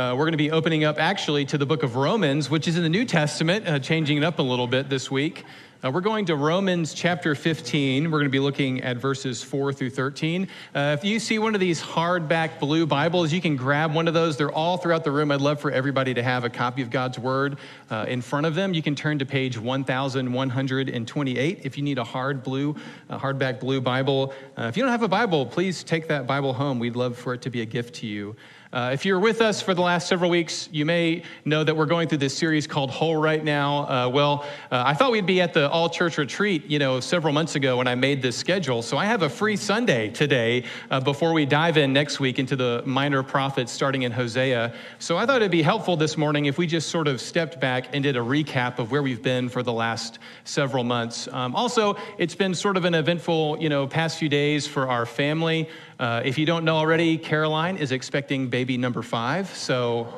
Uh, 0.00 0.14
we're 0.14 0.24
going 0.24 0.32
to 0.32 0.38
be 0.38 0.50
opening 0.50 0.82
up 0.82 0.98
actually 0.98 1.44
to 1.44 1.58
the 1.58 1.66
book 1.66 1.82
of 1.82 1.94
Romans, 1.94 2.48
which 2.48 2.66
is 2.66 2.78
in 2.78 2.82
the 2.82 2.88
New 2.88 3.04
Testament, 3.04 3.68
uh, 3.68 3.78
changing 3.78 4.16
it 4.16 4.24
up 4.24 4.38
a 4.38 4.42
little 4.42 4.66
bit 4.66 4.88
this 4.88 5.10
week. 5.10 5.44
Uh, 5.84 5.90
we're 5.90 6.00
going 6.00 6.24
to 6.24 6.36
Romans 6.36 6.94
chapter 6.94 7.34
15. 7.34 8.04
We're 8.04 8.18
going 8.18 8.24
to 8.24 8.30
be 8.30 8.38
looking 8.38 8.80
at 8.80 8.96
verses 8.96 9.42
4 9.42 9.74
through 9.74 9.90
13. 9.90 10.48
Uh, 10.74 10.96
if 10.98 11.04
you 11.04 11.20
see 11.20 11.38
one 11.38 11.54
of 11.54 11.60
these 11.60 11.82
hardback 11.82 12.58
blue 12.58 12.86
Bibles, 12.86 13.30
you 13.30 13.42
can 13.42 13.56
grab 13.56 13.92
one 13.92 14.08
of 14.08 14.14
those. 14.14 14.38
They're 14.38 14.50
all 14.50 14.78
throughout 14.78 15.04
the 15.04 15.10
room. 15.10 15.30
I'd 15.30 15.42
love 15.42 15.60
for 15.60 15.70
everybody 15.70 16.14
to 16.14 16.22
have 16.22 16.44
a 16.44 16.50
copy 16.50 16.80
of 16.80 16.88
God's 16.88 17.18
Word 17.18 17.58
uh, 17.90 18.06
in 18.08 18.22
front 18.22 18.46
of 18.46 18.54
them. 18.54 18.72
You 18.72 18.80
can 18.80 18.94
turn 18.94 19.18
to 19.18 19.26
page 19.26 19.58
1128 19.58 21.60
if 21.62 21.76
you 21.76 21.84
need 21.84 21.98
a 21.98 22.04
hard 22.04 22.42
blue, 22.42 22.74
hardback 23.10 23.60
blue 23.60 23.82
Bible. 23.82 24.32
Uh, 24.56 24.62
if 24.62 24.78
you 24.78 24.82
don't 24.82 24.92
have 24.92 25.02
a 25.02 25.08
Bible, 25.08 25.44
please 25.44 25.84
take 25.84 26.08
that 26.08 26.26
Bible 26.26 26.54
home. 26.54 26.78
We'd 26.78 26.96
love 26.96 27.18
for 27.18 27.34
it 27.34 27.42
to 27.42 27.50
be 27.50 27.60
a 27.60 27.66
gift 27.66 27.96
to 27.96 28.06
you. 28.06 28.34
Uh, 28.72 28.90
if 28.92 29.04
you're 29.04 29.18
with 29.18 29.40
us 29.40 29.60
for 29.60 29.74
the 29.74 29.80
last 29.80 30.06
several 30.06 30.30
weeks, 30.30 30.68
you 30.70 30.86
may 30.86 31.24
know 31.44 31.64
that 31.64 31.76
we're 31.76 31.86
going 31.86 32.06
through 32.06 32.18
this 32.18 32.36
series 32.36 32.68
called 32.68 32.88
Whole 32.88 33.16
right 33.16 33.42
now. 33.42 33.78
Uh, 33.78 34.08
well, 34.08 34.46
uh, 34.70 34.84
I 34.86 34.94
thought 34.94 35.10
we'd 35.10 35.26
be 35.26 35.40
at 35.40 35.52
the 35.52 35.68
all 35.68 35.90
church 35.90 36.18
retreat, 36.18 36.66
you 36.66 36.78
know, 36.78 37.00
several 37.00 37.32
months 37.32 37.56
ago 37.56 37.78
when 37.78 37.88
I 37.88 37.96
made 37.96 38.22
this 38.22 38.36
schedule. 38.36 38.80
So 38.82 38.96
I 38.96 39.06
have 39.06 39.22
a 39.22 39.28
free 39.28 39.56
Sunday 39.56 40.08
today 40.10 40.62
uh, 40.88 41.00
before 41.00 41.32
we 41.32 41.46
dive 41.46 41.78
in 41.78 41.92
next 41.92 42.20
week 42.20 42.38
into 42.38 42.54
the 42.54 42.84
minor 42.86 43.24
prophets 43.24 43.72
starting 43.72 44.02
in 44.02 44.12
Hosea. 44.12 44.72
So 45.00 45.16
I 45.16 45.26
thought 45.26 45.38
it'd 45.38 45.50
be 45.50 45.62
helpful 45.62 45.96
this 45.96 46.16
morning 46.16 46.44
if 46.44 46.56
we 46.56 46.68
just 46.68 46.90
sort 46.90 47.08
of 47.08 47.20
stepped 47.20 47.60
back 47.60 47.92
and 47.92 48.04
did 48.04 48.16
a 48.16 48.20
recap 48.20 48.78
of 48.78 48.92
where 48.92 49.02
we've 49.02 49.22
been 49.22 49.48
for 49.48 49.64
the 49.64 49.72
last 49.72 50.20
several 50.44 50.84
months. 50.84 51.26
Um, 51.32 51.56
also, 51.56 51.96
it's 52.18 52.36
been 52.36 52.54
sort 52.54 52.76
of 52.76 52.84
an 52.84 52.94
eventful, 52.94 53.58
you 53.60 53.68
know, 53.68 53.88
past 53.88 54.16
few 54.16 54.28
days 54.28 54.68
for 54.68 54.88
our 54.88 55.06
family. 55.06 55.68
Uh, 56.00 56.22
if 56.24 56.38
you 56.38 56.46
don't 56.46 56.64
know 56.64 56.76
already, 56.76 57.18
Caroline 57.18 57.76
is 57.76 57.92
expecting 57.92 58.48
baby 58.48 58.78
number 58.78 59.02
five. 59.02 59.54
So, 59.54 60.10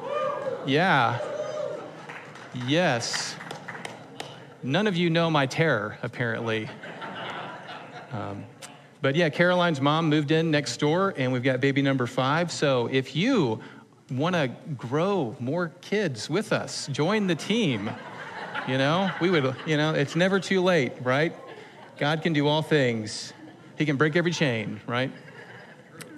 yeah. 0.65 1.19
Yes. 2.69 3.35
None 4.63 4.87
of 4.87 4.95
you 4.97 5.11
know 5.11 5.29
my 5.29 5.47
terror, 5.47 5.99
apparently. 6.05 6.71
Um, 8.13 8.45
but 9.01 9.17
yeah, 9.17 9.29
Caroline's 9.29 9.81
mom 9.81 10.09
moved 10.09 10.31
in 10.31 10.53
next 10.53 10.77
door, 10.77 11.15
and 11.17 11.33
we've 11.33 11.43
got 11.43 11.61
baby 11.61 11.83
number 11.83 12.07
five. 12.07 12.53
So 12.53 12.87
if 12.87 13.17
you 13.17 13.61
want 14.09 14.37
to 14.37 14.53
grow 14.77 15.35
more 15.41 15.73
kids 15.81 16.31
with 16.31 16.53
us, 16.53 16.87
join 16.93 17.27
the 17.27 17.35
team. 17.35 17.91
You 18.69 18.79
know, 18.79 19.11
we 19.21 19.31
would, 19.31 19.57
you 19.67 19.77
know, 19.77 19.95
it's 19.95 20.15
never 20.15 20.39
too 20.39 20.63
late, 20.63 20.93
right? 21.03 21.35
God 21.99 22.23
can 22.23 22.33
do 22.33 22.47
all 22.47 22.63
things, 22.63 23.33
He 23.77 23.85
can 23.85 23.97
break 23.97 24.15
every 24.15 24.31
chain, 24.31 24.81
right? 24.87 25.11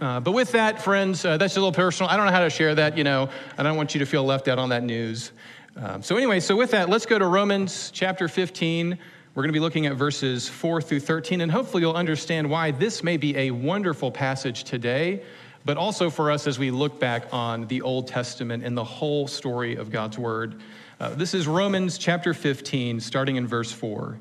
Uh, 0.00 0.20
but 0.20 0.32
with 0.32 0.52
that, 0.52 0.82
friends, 0.82 1.24
uh, 1.24 1.36
that's 1.36 1.56
a 1.56 1.60
little 1.60 1.72
personal. 1.72 2.10
I 2.10 2.16
don't 2.16 2.26
know 2.26 2.32
how 2.32 2.40
to 2.40 2.50
share 2.50 2.74
that, 2.74 2.98
you 2.98 3.04
know. 3.04 3.28
I 3.56 3.62
don't 3.62 3.76
want 3.76 3.94
you 3.94 4.00
to 4.00 4.06
feel 4.06 4.24
left 4.24 4.48
out 4.48 4.58
on 4.58 4.70
that 4.70 4.82
news. 4.82 5.32
Um, 5.76 6.02
so, 6.02 6.16
anyway, 6.16 6.40
so 6.40 6.56
with 6.56 6.72
that, 6.72 6.88
let's 6.88 7.06
go 7.06 7.18
to 7.18 7.26
Romans 7.26 7.90
chapter 7.92 8.28
15. 8.28 8.98
We're 9.34 9.42
going 9.42 9.48
to 9.48 9.52
be 9.52 9.60
looking 9.60 9.86
at 9.86 9.94
verses 9.94 10.48
4 10.48 10.82
through 10.82 11.00
13, 11.00 11.40
and 11.40 11.50
hopefully 11.50 11.82
you'll 11.82 11.94
understand 11.94 12.48
why 12.48 12.70
this 12.70 13.02
may 13.02 13.16
be 13.16 13.36
a 13.36 13.50
wonderful 13.50 14.10
passage 14.10 14.64
today, 14.64 15.22
but 15.64 15.76
also 15.76 16.10
for 16.10 16.30
us 16.30 16.46
as 16.46 16.58
we 16.58 16.70
look 16.70 17.00
back 17.00 17.26
on 17.32 17.66
the 17.66 17.82
Old 17.82 18.06
Testament 18.06 18.64
and 18.64 18.76
the 18.76 18.84
whole 18.84 19.26
story 19.26 19.76
of 19.76 19.90
God's 19.90 20.18
Word. 20.18 20.60
Uh, 21.00 21.10
this 21.10 21.34
is 21.34 21.48
Romans 21.48 21.98
chapter 21.98 22.34
15, 22.34 23.00
starting 23.00 23.36
in 23.36 23.46
verse 23.46 23.72
4. 23.72 24.18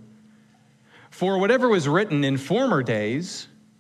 For 1.12 1.38
whatever 1.38 1.70
was 1.70 1.88
written 1.88 2.24
in 2.24 2.38
former 2.38 2.82
days, 2.82 3.48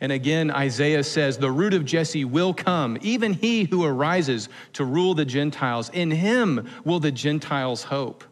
And 0.00 0.10
again, 0.12 0.50
Isaiah 0.50 1.04
says, 1.04 1.38
The 1.38 1.50
root 1.50 1.74
of 1.74 1.84
Jesse 1.84 2.24
will 2.24 2.52
come, 2.52 2.98
even 3.00 3.32
he 3.32 3.64
who 3.64 3.84
arises 3.84 4.48
to 4.74 4.84
rule 4.84 5.14
the 5.14 5.24
Gentiles. 5.24 5.90
In 5.92 6.10
him 6.10 6.68
will 6.84 7.00
the 7.00 7.12
Gentiles 7.12 7.84
hope. 7.84 8.24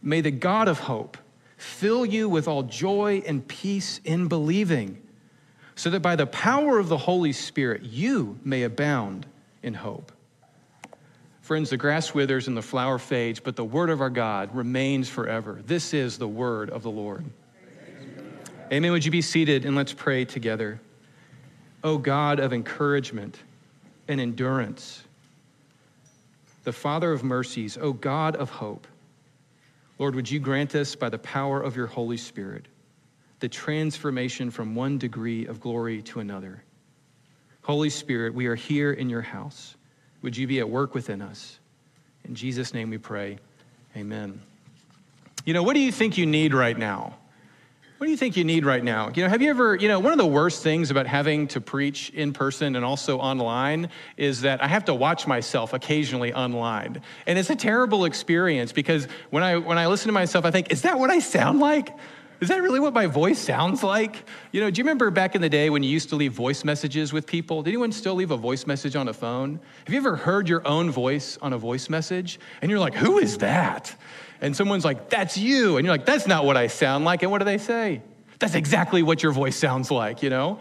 May 0.00 0.20
the 0.20 0.30
God 0.30 0.68
of 0.68 0.78
hope 0.78 1.18
fill 1.56 2.06
you 2.06 2.28
with 2.28 2.46
all 2.46 2.62
joy 2.62 3.22
and 3.26 3.46
peace 3.46 4.00
in 4.04 4.28
believing, 4.28 5.02
so 5.74 5.90
that 5.90 6.00
by 6.00 6.16
the 6.16 6.26
power 6.26 6.78
of 6.78 6.88
the 6.88 6.96
Holy 6.96 7.32
Spirit 7.32 7.82
you 7.82 8.38
may 8.44 8.62
abound 8.62 9.26
in 9.62 9.74
hope. 9.74 10.12
Friends, 11.42 11.70
the 11.70 11.76
grass 11.76 12.14
withers 12.14 12.46
and 12.46 12.56
the 12.56 12.62
flower 12.62 12.98
fades, 12.98 13.40
but 13.40 13.56
the 13.56 13.64
word 13.64 13.90
of 13.90 14.00
our 14.00 14.10
God 14.10 14.54
remains 14.54 15.08
forever. 15.08 15.60
This 15.64 15.94
is 15.94 16.18
the 16.18 16.28
word 16.28 16.70
of 16.70 16.82
the 16.82 16.90
Lord. 16.90 17.24
Amen. 18.70 18.92
Would 18.92 19.04
you 19.04 19.10
be 19.10 19.22
seated 19.22 19.64
and 19.64 19.74
let's 19.74 19.94
pray 19.94 20.26
together? 20.26 20.78
O 21.82 21.96
God 21.96 22.38
of 22.38 22.52
encouragement 22.52 23.38
and 24.08 24.20
endurance, 24.20 25.02
the 26.64 26.72
Father 26.72 27.12
of 27.12 27.24
mercies, 27.24 27.78
O 27.80 27.94
God 27.94 28.36
of 28.36 28.50
hope, 28.50 28.86
Lord, 29.98 30.14
would 30.14 30.30
you 30.30 30.38
grant 30.38 30.74
us 30.74 30.94
by 30.94 31.08
the 31.08 31.18
power 31.18 31.62
of 31.62 31.76
your 31.76 31.86
Holy 31.86 32.16
Spirit 32.16 32.66
the 33.40 33.48
transformation 33.48 34.50
from 34.50 34.74
one 34.74 34.98
degree 34.98 35.46
of 35.46 35.60
glory 35.60 36.02
to 36.02 36.20
another? 36.20 36.62
Holy 37.62 37.90
Spirit, 37.90 38.34
we 38.34 38.46
are 38.46 38.54
here 38.54 38.92
in 38.92 39.08
your 39.08 39.22
house. 39.22 39.76
Would 40.22 40.36
you 40.36 40.46
be 40.46 40.58
at 40.58 40.68
work 40.68 40.94
within 40.94 41.22
us? 41.22 41.58
In 42.24 42.34
Jesus' 42.34 42.74
name 42.74 42.90
we 42.90 42.98
pray. 42.98 43.38
Amen. 43.96 44.40
You 45.46 45.54
know, 45.54 45.62
what 45.62 45.74
do 45.74 45.80
you 45.80 45.92
think 45.92 46.18
you 46.18 46.26
need 46.26 46.52
right 46.52 46.76
now? 46.76 47.16
What 47.98 48.06
do 48.06 48.12
you 48.12 48.16
think 48.16 48.36
you 48.36 48.44
need 48.44 48.64
right 48.64 48.84
now? 48.84 49.10
You 49.12 49.24
know, 49.24 49.28
have 49.28 49.42
you 49.42 49.50
ever, 49.50 49.74
you 49.74 49.88
know, 49.88 49.98
one 49.98 50.12
of 50.12 50.18
the 50.18 50.26
worst 50.26 50.62
things 50.62 50.92
about 50.92 51.08
having 51.08 51.48
to 51.48 51.60
preach 51.60 52.10
in 52.10 52.32
person 52.32 52.76
and 52.76 52.84
also 52.84 53.18
online 53.18 53.88
is 54.16 54.42
that 54.42 54.62
I 54.62 54.68
have 54.68 54.84
to 54.84 54.94
watch 54.94 55.26
myself 55.26 55.72
occasionally 55.72 56.32
online. 56.32 57.02
And 57.26 57.36
it's 57.40 57.50
a 57.50 57.56
terrible 57.56 58.04
experience 58.04 58.70
because 58.70 59.08
when 59.30 59.42
I 59.42 59.56
when 59.56 59.78
I 59.78 59.88
listen 59.88 60.06
to 60.06 60.12
myself, 60.12 60.44
I 60.44 60.52
think, 60.52 60.70
is 60.70 60.82
that 60.82 60.96
what 60.96 61.10
I 61.10 61.18
sound 61.18 61.58
like? 61.58 61.92
Is 62.40 62.50
that 62.50 62.62
really 62.62 62.78
what 62.78 62.94
my 62.94 63.06
voice 63.06 63.40
sounds 63.40 63.82
like? 63.82 64.28
You 64.52 64.60
know, 64.60 64.70
do 64.70 64.78
you 64.78 64.84
remember 64.84 65.10
back 65.10 65.34
in 65.34 65.42
the 65.42 65.48
day 65.48 65.68
when 65.68 65.82
you 65.82 65.90
used 65.90 66.08
to 66.10 66.16
leave 66.16 66.32
voice 66.32 66.62
messages 66.62 67.12
with 67.12 67.26
people? 67.26 67.64
Did 67.64 67.70
anyone 67.70 67.90
still 67.90 68.14
leave 68.14 68.30
a 68.30 68.36
voice 68.36 68.64
message 68.64 68.94
on 68.94 69.08
a 69.08 69.12
phone? 69.12 69.58
Have 69.86 69.92
you 69.92 69.98
ever 69.98 70.14
heard 70.14 70.48
your 70.48 70.64
own 70.64 70.88
voice 70.88 71.36
on 71.42 71.52
a 71.52 71.58
voice 71.58 71.88
message? 71.88 72.38
And 72.62 72.70
you're 72.70 72.78
like, 72.78 72.94
who 72.94 73.18
is 73.18 73.38
that? 73.38 73.92
And 74.40 74.54
someone's 74.54 74.84
like, 74.84 75.10
that's 75.10 75.36
you. 75.36 75.76
And 75.76 75.84
you're 75.84 75.94
like, 75.94 76.06
that's 76.06 76.26
not 76.26 76.44
what 76.44 76.56
I 76.56 76.66
sound 76.66 77.04
like. 77.04 77.22
And 77.22 77.30
what 77.30 77.38
do 77.38 77.44
they 77.44 77.58
say? 77.58 78.02
That's 78.38 78.54
exactly 78.54 79.02
what 79.02 79.22
your 79.22 79.32
voice 79.32 79.56
sounds 79.56 79.90
like, 79.90 80.22
you 80.22 80.30
know? 80.30 80.60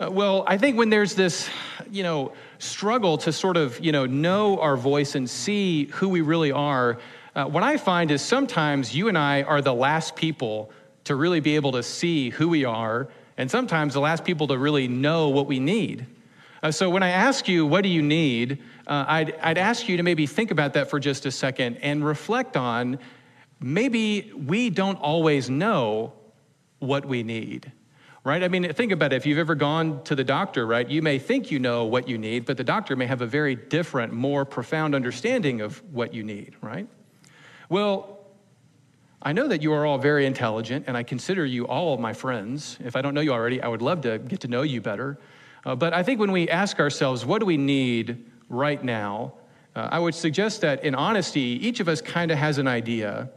Uh, 0.00 0.10
well, 0.10 0.44
I 0.46 0.58
think 0.58 0.76
when 0.76 0.90
there's 0.90 1.14
this, 1.14 1.48
you 1.90 2.02
know, 2.02 2.32
struggle 2.58 3.18
to 3.18 3.32
sort 3.32 3.56
of, 3.56 3.78
you 3.80 3.92
know, 3.92 4.06
know 4.06 4.58
our 4.58 4.76
voice 4.76 5.14
and 5.14 5.28
see 5.30 5.86
who 5.86 6.08
we 6.08 6.20
really 6.20 6.50
are, 6.50 6.98
uh, 7.34 7.44
what 7.44 7.62
I 7.62 7.76
find 7.76 8.10
is 8.10 8.20
sometimes 8.20 8.94
you 8.94 9.08
and 9.08 9.16
I 9.16 9.42
are 9.42 9.62
the 9.62 9.74
last 9.74 10.16
people 10.16 10.70
to 11.04 11.14
really 11.14 11.40
be 11.40 11.56
able 11.56 11.72
to 11.72 11.82
see 11.82 12.30
who 12.30 12.48
we 12.48 12.64
are, 12.64 13.08
and 13.36 13.50
sometimes 13.50 13.94
the 13.94 14.00
last 14.00 14.24
people 14.24 14.46
to 14.48 14.58
really 14.58 14.88
know 14.88 15.28
what 15.28 15.46
we 15.46 15.58
need. 15.58 16.06
Uh, 16.62 16.70
so 16.70 16.90
when 16.90 17.02
I 17.02 17.08
ask 17.08 17.48
you, 17.48 17.66
what 17.66 17.82
do 17.82 17.88
you 17.88 18.02
need? 18.02 18.62
Uh, 18.86 19.04
I'd, 19.06 19.34
I'd 19.36 19.58
ask 19.58 19.88
you 19.88 19.96
to 19.96 20.02
maybe 20.02 20.26
think 20.26 20.50
about 20.50 20.74
that 20.74 20.90
for 20.90 20.98
just 20.98 21.26
a 21.26 21.30
second 21.30 21.76
and 21.78 22.04
reflect 22.04 22.56
on 22.56 22.98
maybe 23.60 24.32
we 24.34 24.70
don't 24.70 24.96
always 24.96 25.48
know 25.48 26.12
what 26.80 27.06
we 27.06 27.22
need 27.22 27.70
right? 28.24 28.42
I 28.42 28.48
mean, 28.48 28.72
think 28.72 28.92
about 28.92 29.12
it. 29.12 29.16
If 29.16 29.26
you've 29.26 29.38
ever 29.38 29.54
gone 29.54 30.02
to 30.04 30.14
the 30.14 30.24
doctor, 30.24 30.66
right, 30.66 30.88
you 30.88 31.02
may 31.02 31.18
think 31.18 31.50
you 31.50 31.58
know 31.58 31.84
what 31.84 32.08
you 32.08 32.18
need, 32.18 32.44
but 32.44 32.56
the 32.56 32.64
doctor 32.64 32.94
may 32.94 33.06
have 33.06 33.20
a 33.20 33.26
very 33.26 33.56
different, 33.56 34.12
more 34.12 34.44
profound 34.44 34.94
understanding 34.94 35.60
of 35.60 35.82
what 35.92 36.14
you 36.14 36.22
need, 36.22 36.54
right? 36.60 36.86
Well, 37.68 38.20
I 39.20 39.32
know 39.32 39.48
that 39.48 39.62
you 39.62 39.72
are 39.72 39.86
all 39.86 39.98
very 39.98 40.26
intelligent, 40.26 40.84
and 40.88 40.96
I 40.96 41.02
consider 41.02 41.44
you 41.44 41.66
all 41.66 41.96
my 41.96 42.12
friends. 42.12 42.78
If 42.84 42.96
I 42.96 43.02
don't 43.02 43.14
know 43.14 43.20
you 43.20 43.32
already, 43.32 43.60
I 43.60 43.68
would 43.68 43.82
love 43.82 44.02
to 44.02 44.18
get 44.18 44.40
to 44.40 44.48
know 44.48 44.62
you 44.62 44.80
better. 44.80 45.18
Uh, 45.64 45.76
but 45.76 45.92
I 45.92 46.02
think 46.02 46.18
when 46.18 46.32
we 46.32 46.48
ask 46.48 46.80
ourselves, 46.80 47.24
what 47.24 47.38
do 47.38 47.46
we 47.46 47.56
need 47.56 48.30
right 48.52 48.82
now? 48.84 49.32
Uh, 49.74 49.88
I 49.90 49.98
would 49.98 50.14
suggest 50.14 50.60
that 50.60 50.84
in 50.84 50.94
honesty, 50.94 51.40
each 51.40 51.80
of 51.80 51.88
us 51.88 52.00
kind 52.00 52.30
of 52.30 52.38
has 52.38 52.58
an 52.58 52.68
idea. 52.68 53.30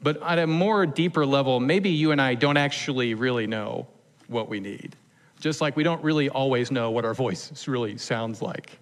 But 0.00 0.22
at 0.22 0.38
a 0.38 0.46
more 0.46 0.86
deeper 0.86 1.26
level, 1.26 1.58
maybe 1.58 1.90
you 1.90 2.12
and 2.12 2.20
I 2.20 2.34
don't 2.34 2.56
actually 2.56 3.14
really 3.14 3.46
know 3.46 3.86
what 4.28 4.48
we 4.48 4.60
need. 4.60 4.94
Just 5.40 5.60
like 5.60 5.76
we 5.76 5.82
don't 5.82 6.02
really 6.02 6.28
always 6.28 6.70
know 6.70 6.90
what 6.90 7.04
our 7.04 7.14
voice 7.14 7.66
really 7.68 7.98
sounds 7.98 8.40
like. 8.40 8.78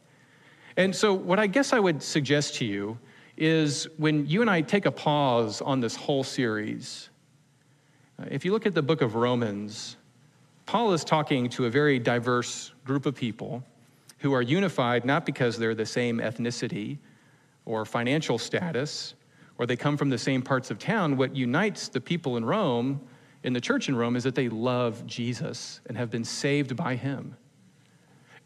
And 0.77 0.95
so, 0.95 1.15
what 1.15 1.39
I 1.39 1.47
guess 1.47 1.73
I 1.73 1.81
would 1.81 2.03
suggest 2.03 2.57
to 2.57 2.65
you 2.65 2.99
is 3.37 3.89
when 3.97 4.27
you 4.27 4.41
and 4.41 4.51
I 4.51 4.61
take 4.61 4.87
a 4.87 4.91
pause 4.91 5.61
on 5.61 5.81
this 5.81 5.97
whole 5.97 6.25
series, 6.25 7.09
uh, 8.21 8.27
if 8.31 8.45
you 8.45 8.53
look 8.53 8.67
at 8.67 8.75
the 8.75 8.83
book 8.83 9.01
of 9.01 9.15
Romans, 9.15 9.97
Paul 10.67 10.93
is 10.93 11.05
talking 11.05 11.49
to 11.51 11.67
a 11.67 11.71
very 11.71 11.99
diverse 11.99 12.73
group 12.85 13.07
of 13.07 13.15
people 13.15 13.63
who 14.25 14.33
are 14.33 14.41
unified 14.41 15.05
not 15.05 15.27
because 15.27 15.59
they're 15.59 15.75
the 15.75 15.85
same 15.85 16.19
ethnicity 16.19 16.97
or 17.67 17.85
financial 17.85 18.39
status 18.39 19.15
or 19.59 19.67
they 19.67 19.77
come 19.77 19.99
from 19.99 20.09
the 20.09 20.17
same 20.17 20.41
parts 20.41 20.71
of 20.71 20.79
town. 20.79 21.19
What 21.19 21.37
unites 21.37 21.89
the 21.89 22.01
people 22.01 22.39
in 22.39 22.45
Rome, 22.45 23.03
in 23.43 23.53
the 23.53 23.61
church 23.61 23.91
in 23.91 23.95
Rome, 23.95 24.17
is 24.17 24.25
that 24.25 24.35
they 24.35 24.49
love 24.49 25.07
Jesus 25.07 25.83
and 25.87 25.99
have 25.99 26.11
been 26.11 26.25
saved 26.25 26.75
by 26.75 26.97
him. 26.97 27.37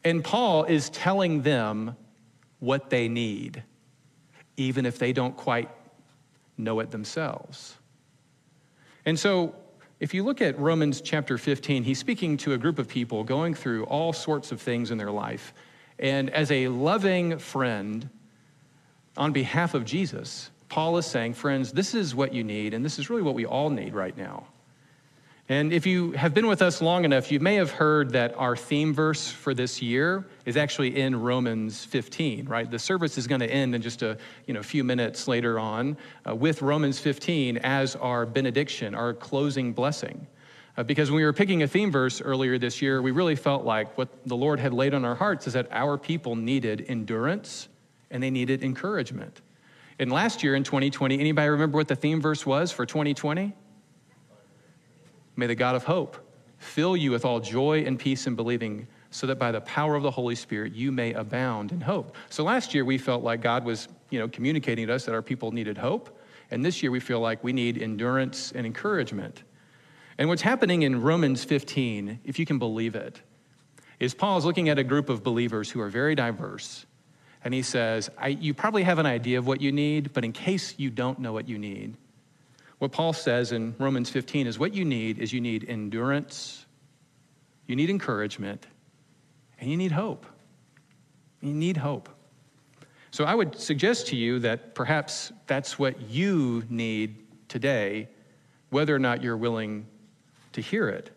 And 0.02 0.24
Paul 0.24 0.64
is 0.64 0.90
telling 0.90 1.42
them 1.42 1.96
what 2.58 2.90
they 2.90 3.08
need 3.08 3.62
even 4.56 4.84
if 4.84 4.98
they 4.98 5.12
don't 5.12 5.36
quite 5.36 5.70
know 6.56 6.80
it 6.80 6.90
themselves. 6.90 7.76
And 9.06 9.16
so, 9.16 9.54
if 10.00 10.12
you 10.12 10.24
look 10.24 10.42
at 10.42 10.58
Romans 10.58 11.00
chapter 11.00 11.38
15, 11.38 11.84
he's 11.84 11.98
speaking 11.98 12.36
to 12.38 12.52
a 12.52 12.58
group 12.58 12.80
of 12.80 12.88
people 12.88 13.22
going 13.22 13.54
through 13.54 13.84
all 13.84 14.12
sorts 14.12 14.50
of 14.52 14.60
things 14.60 14.90
in 14.90 14.98
their 14.98 15.10
life. 15.10 15.54
And 15.98 16.30
as 16.30 16.50
a 16.50 16.68
loving 16.68 17.38
friend, 17.38 18.08
on 19.16 19.32
behalf 19.32 19.74
of 19.74 19.84
Jesus, 19.84 20.50
Paul 20.68 20.98
is 20.98 21.06
saying, 21.06 21.34
Friends, 21.34 21.72
this 21.72 21.94
is 21.94 22.14
what 22.14 22.32
you 22.32 22.44
need, 22.44 22.74
and 22.74 22.84
this 22.84 22.98
is 22.98 23.10
really 23.10 23.22
what 23.22 23.34
we 23.34 23.46
all 23.46 23.70
need 23.70 23.94
right 23.94 24.16
now. 24.16 24.46
And 25.50 25.72
if 25.72 25.86
you 25.86 26.12
have 26.12 26.34
been 26.34 26.46
with 26.46 26.60
us 26.60 26.82
long 26.82 27.06
enough, 27.06 27.32
you 27.32 27.40
may 27.40 27.54
have 27.54 27.70
heard 27.70 28.10
that 28.12 28.34
our 28.36 28.54
theme 28.54 28.92
verse 28.92 29.30
for 29.30 29.54
this 29.54 29.80
year 29.80 30.26
is 30.44 30.58
actually 30.58 31.00
in 31.00 31.18
Romans 31.18 31.86
15, 31.86 32.46
right? 32.46 32.70
The 32.70 32.78
service 32.78 33.16
is 33.16 33.26
going 33.26 33.40
to 33.40 33.50
end 33.50 33.74
in 33.74 33.80
just 33.80 34.02
a 34.02 34.18
you 34.46 34.52
know, 34.52 34.62
few 34.62 34.84
minutes 34.84 35.26
later 35.26 35.58
on 35.58 35.96
uh, 36.28 36.34
with 36.34 36.60
Romans 36.60 36.98
15 36.98 37.56
as 37.58 37.96
our 37.96 38.26
benediction, 38.26 38.94
our 38.94 39.14
closing 39.14 39.72
blessing. 39.72 40.26
Uh, 40.78 40.84
because 40.84 41.10
when 41.10 41.16
we 41.16 41.24
were 41.24 41.32
picking 41.32 41.64
a 41.64 41.66
theme 41.66 41.90
verse 41.90 42.20
earlier 42.20 42.56
this 42.56 42.80
year, 42.80 43.02
we 43.02 43.10
really 43.10 43.34
felt 43.34 43.64
like 43.64 43.98
what 43.98 44.08
the 44.26 44.36
Lord 44.36 44.60
had 44.60 44.72
laid 44.72 44.94
on 44.94 45.04
our 45.04 45.16
hearts 45.16 45.48
is 45.48 45.54
that 45.54 45.66
our 45.72 45.98
people 45.98 46.36
needed 46.36 46.84
endurance 46.86 47.68
and 48.12 48.22
they 48.22 48.30
needed 48.30 48.62
encouragement. 48.62 49.40
And 49.98 50.12
last 50.12 50.44
year 50.44 50.54
in 50.54 50.62
2020, 50.62 51.18
anybody 51.18 51.48
remember 51.48 51.78
what 51.78 51.88
the 51.88 51.96
theme 51.96 52.20
verse 52.20 52.46
was 52.46 52.70
for 52.70 52.86
2020? 52.86 53.52
May 55.34 55.46
the 55.48 55.56
God 55.56 55.74
of 55.74 55.82
hope 55.82 56.16
fill 56.58 56.96
you 56.96 57.10
with 57.10 57.24
all 57.24 57.40
joy 57.40 57.82
and 57.84 57.98
peace 57.98 58.28
in 58.28 58.36
believing, 58.36 58.86
so 59.10 59.26
that 59.26 59.36
by 59.36 59.50
the 59.50 59.60
power 59.62 59.96
of 59.96 60.04
the 60.04 60.10
Holy 60.12 60.36
Spirit 60.36 60.74
you 60.74 60.92
may 60.92 61.12
abound 61.14 61.72
in 61.72 61.80
hope. 61.80 62.14
So 62.30 62.44
last 62.44 62.72
year 62.72 62.84
we 62.84 62.98
felt 62.98 63.24
like 63.24 63.40
God 63.40 63.64
was, 63.64 63.88
you 64.10 64.20
know, 64.20 64.28
communicating 64.28 64.86
to 64.86 64.94
us 64.94 65.06
that 65.06 65.12
our 65.12 65.22
people 65.22 65.50
needed 65.50 65.76
hope, 65.76 66.16
and 66.52 66.64
this 66.64 66.84
year 66.84 66.92
we 66.92 67.00
feel 67.00 67.18
like 67.18 67.42
we 67.42 67.52
need 67.52 67.82
endurance 67.82 68.52
and 68.52 68.64
encouragement. 68.64 69.42
And 70.18 70.28
what's 70.28 70.42
happening 70.42 70.82
in 70.82 71.00
Romans 71.00 71.44
15, 71.44 72.20
if 72.24 72.40
you 72.40 72.44
can 72.44 72.58
believe 72.58 72.96
it, 72.96 73.22
is 74.00 74.14
Paul 74.14 74.36
is 74.36 74.44
looking 74.44 74.68
at 74.68 74.78
a 74.78 74.84
group 74.84 75.08
of 75.08 75.22
believers 75.22 75.70
who 75.70 75.80
are 75.80 75.88
very 75.88 76.16
diverse, 76.16 76.86
and 77.44 77.54
he 77.54 77.62
says, 77.62 78.10
You 78.26 78.52
probably 78.52 78.82
have 78.82 78.98
an 78.98 79.06
idea 79.06 79.38
of 79.38 79.46
what 79.46 79.60
you 79.60 79.70
need, 79.70 80.12
but 80.12 80.24
in 80.24 80.32
case 80.32 80.74
you 80.76 80.90
don't 80.90 81.20
know 81.20 81.32
what 81.32 81.48
you 81.48 81.56
need, 81.56 81.96
what 82.78 82.90
Paul 82.90 83.12
says 83.12 83.52
in 83.52 83.74
Romans 83.78 84.10
15 84.10 84.48
is 84.48 84.58
what 84.58 84.74
you 84.74 84.84
need 84.84 85.18
is 85.18 85.32
you 85.32 85.40
need 85.40 85.64
endurance, 85.68 86.66
you 87.66 87.76
need 87.76 87.90
encouragement, 87.90 88.66
and 89.60 89.70
you 89.70 89.76
need 89.76 89.92
hope. 89.92 90.26
You 91.40 91.54
need 91.54 91.76
hope. 91.76 92.08
So 93.10 93.24
I 93.24 93.34
would 93.34 93.56
suggest 93.56 94.08
to 94.08 94.16
you 94.16 94.40
that 94.40 94.74
perhaps 94.74 95.32
that's 95.46 95.78
what 95.78 96.00
you 96.10 96.64
need 96.68 97.16
today, 97.48 98.08
whether 98.70 98.94
or 98.94 98.98
not 98.98 99.22
you're 99.22 99.36
willing 99.36 99.86
to 100.58 100.62
hear 100.62 100.88
it. 100.88 101.10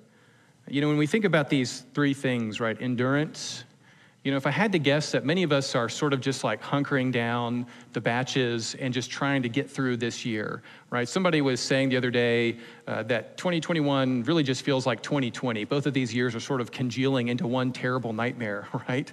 You 0.67 0.81
know, 0.81 0.87
when 0.87 0.97
we 0.97 1.07
think 1.07 1.25
about 1.25 1.49
these 1.49 1.83
three 1.93 2.13
things, 2.13 2.59
right? 2.59 2.79
Endurance, 2.81 3.65
you 4.23 4.29
know, 4.29 4.37
if 4.37 4.45
I 4.45 4.51
had 4.51 4.71
to 4.73 4.79
guess 4.79 5.11
that 5.13 5.25
many 5.25 5.41
of 5.41 5.51
us 5.51 5.73
are 5.73 5.89
sort 5.89 6.13
of 6.13 6.21
just 6.21 6.43
like 6.43 6.61
hunkering 6.61 7.11
down 7.11 7.65
the 7.93 8.01
batches 8.01 8.75
and 8.75 8.93
just 8.93 9.09
trying 9.09 9.41
to 9.41 9.49
get 9.49 9.67
through 9.67 9.97
this 9.97 10.23
year, 10.23 10.61
right? 10.91 11.09
Somebody 11.09 11.41
was 11.41 11.59
saying 11.59 11.89
the 11.89 11.97
other 11.97 12.11
day 12.11 12.57
uh, 12.87 13.01
that 13.03 13.35
2021 13.37 14.23
really 14.23 14.43
just 14.43 14.61
feels 14.61 14.85
like 14.85 15.01
2020. 15.01 15.65
Both 15.65 15.87
of 15.87 15.93
these 15.93 16.13
years 16.13 16.35
are 16.35 16.39
sort 16.39 16.61
of 16.61 16.71
congealing 16.71 17.29
into 17.29 17.47
one 17.47 17.73
terrible 17.73 18.13
nightmare, 18.13 18.67
right? 18.87 19.11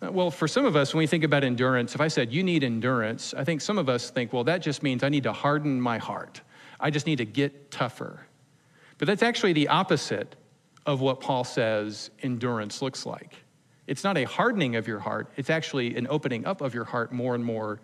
Well, 0.00 0.32
for 0.32 0.48
some 0.48 0.64
of 0.64 0.74
us, 0.74 0.92
when 0.92 0.98
we 0.98 1.06
think 1.06 1.22
about 1.22 1.44
endurance, 1.44 1.94
if 1.94 2.00
I 2.00 2.08
said 2.08 2.32
you 2.32 2.42
need 2.42 2.64
endurance, 2.64 3.34
I 3.34 3.44
think 3.44 3.60
some 3.60 3.78
of 3.78 3.88
us 3.88 4.10
think, 4.10 4.32
well, 4.32 4.42
that 4.44 4.62
just 4.62 4.82
means 4.82 5.04
I 5.04 5.08
need 5.08 5.22
to 5.22 5.32
harden 5.32 5.80
my 5.80 5.98
heart. 5.98 6.40
I 6.80 6.90
just 6.90 7.06
need 7.06 7.18
to 7.18 7.24
get 7.24 7.70
tougher. 7.70 8.26
But 9.02 9.08
that's 9.08 9.24
actually 9.24 9.52
the 9.52 9.66
opposite 9.66 10.36
of 10.86 11.00
what 11.00 11.20
Paul 11.20 11.42
says 11.42 12.12
endurance 12.22 12.80
looks 12.80 13.04
like. 13.04 13.34
It's 13.88 14.04
not 14.04 14.16
a 14.16 14.22
hardening 14.22 14.76
of 14.76 14.86
your 14.86 15.00
heart, 15.00 15.32
it's 15.36 15.50
actually 15.50 15.96
an 15.96 16.06
opening 16.08 16.46
up 16.46 16.60
of 16.60 16.72
your 16.72 16.84
heart 16.84 17.10
more 17.10 17.34
and 17.34 17.44
more 17.44 17.80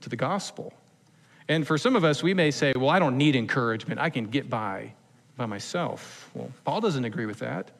to 0.00 0.08
the 0.08 0.16
gospel. 0.16 0.74
And 1.46 1.64
for 1.64 1.78
some 1.78 1.94
of 1.94 2.02
us, 2.02 2.20
we 2.20 2.34
may 2.34 2.50
say, 2.50 2.72
well, 2.74 2.88
I 2.88 2.98
don't 2.98 3.16
need 3.16 3.36
encouragement. 3.36 4.00
I 4.00 4.10
can 4.10 4.24
get 4.24 4.50
by 4.50 4.92
by 5.36 5.46
myself. 5.46 6.32
Well, 6.34 6.50
Paul 6.64 6.80
doesn't 6.80 7.04
agree 7.04 7.26
with 7.26 7.38
that. 7.38 7.70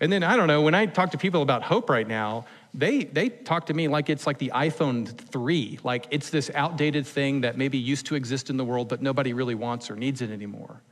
And 0.00 0.10
then 0.10 0.24
I 0.24 0.34
don't 0.34 0.48
know, 0.48 0.62
when 0.62 0.74
I 0.74 0.86
talk 0.86 1.12
to 1.12 1.18
people 1.18 1.42
about 1.42 1.62
hope 1.62 1.88
right 1.88 2.08
now, 2.08 2.44
they, 2.74 3.04
they 3.04 3.28
talk 3.28 3.66
to 3.66 3.72
me 3.72 3.86
like 3.86 4.10
it's 4.10 4.26
like 4.26 4.38
the 4.38 4.50
iPhone 4.52 5.06
3, 5.06 5.78
like 5.84 6.08
it's 6.10 6.30
this 6.30 6.50
outdated 6.56 7.06
thing 7.06 7.42
that 7.42 7.56
maybe 7.56 7.78
used 7.78 8.06
to 8.06 8.16
exist 8.16 8.50
in 8.50 8.56
the 8.56 8.64
world, 8.64 8.88
but 8.88 9.00
nobody 9.00 9.32
really 9.32 9.54
wants 9.54 9.88
or 9.92 9.94
needs 9.94 10.22
it 10.22 10.32
anymore. 10.32 10.82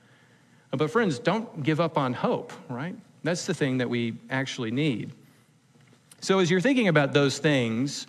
But 0.70 0.90
friends, 0.90 1.18
don't 1.18 1.62
give 1.62 1.80
up 1.80 1.96
on 1.96 2.12
hope, 2.12 2.52
right? 2.68 2.94
That's 3.22 3.46
the 3.46 3.54
thing 3.54 3.78
that 3.78 3.88
we 3.88 4.14
actually 4.30 4.70
need. 4.70 5.12
So, 6.20 6.40
as 6.40 6.50
you're 6.50 6.60
thinking 6.60 6.88
about 6.88 7.12
those 7.12 7.38
things 7.38 8.06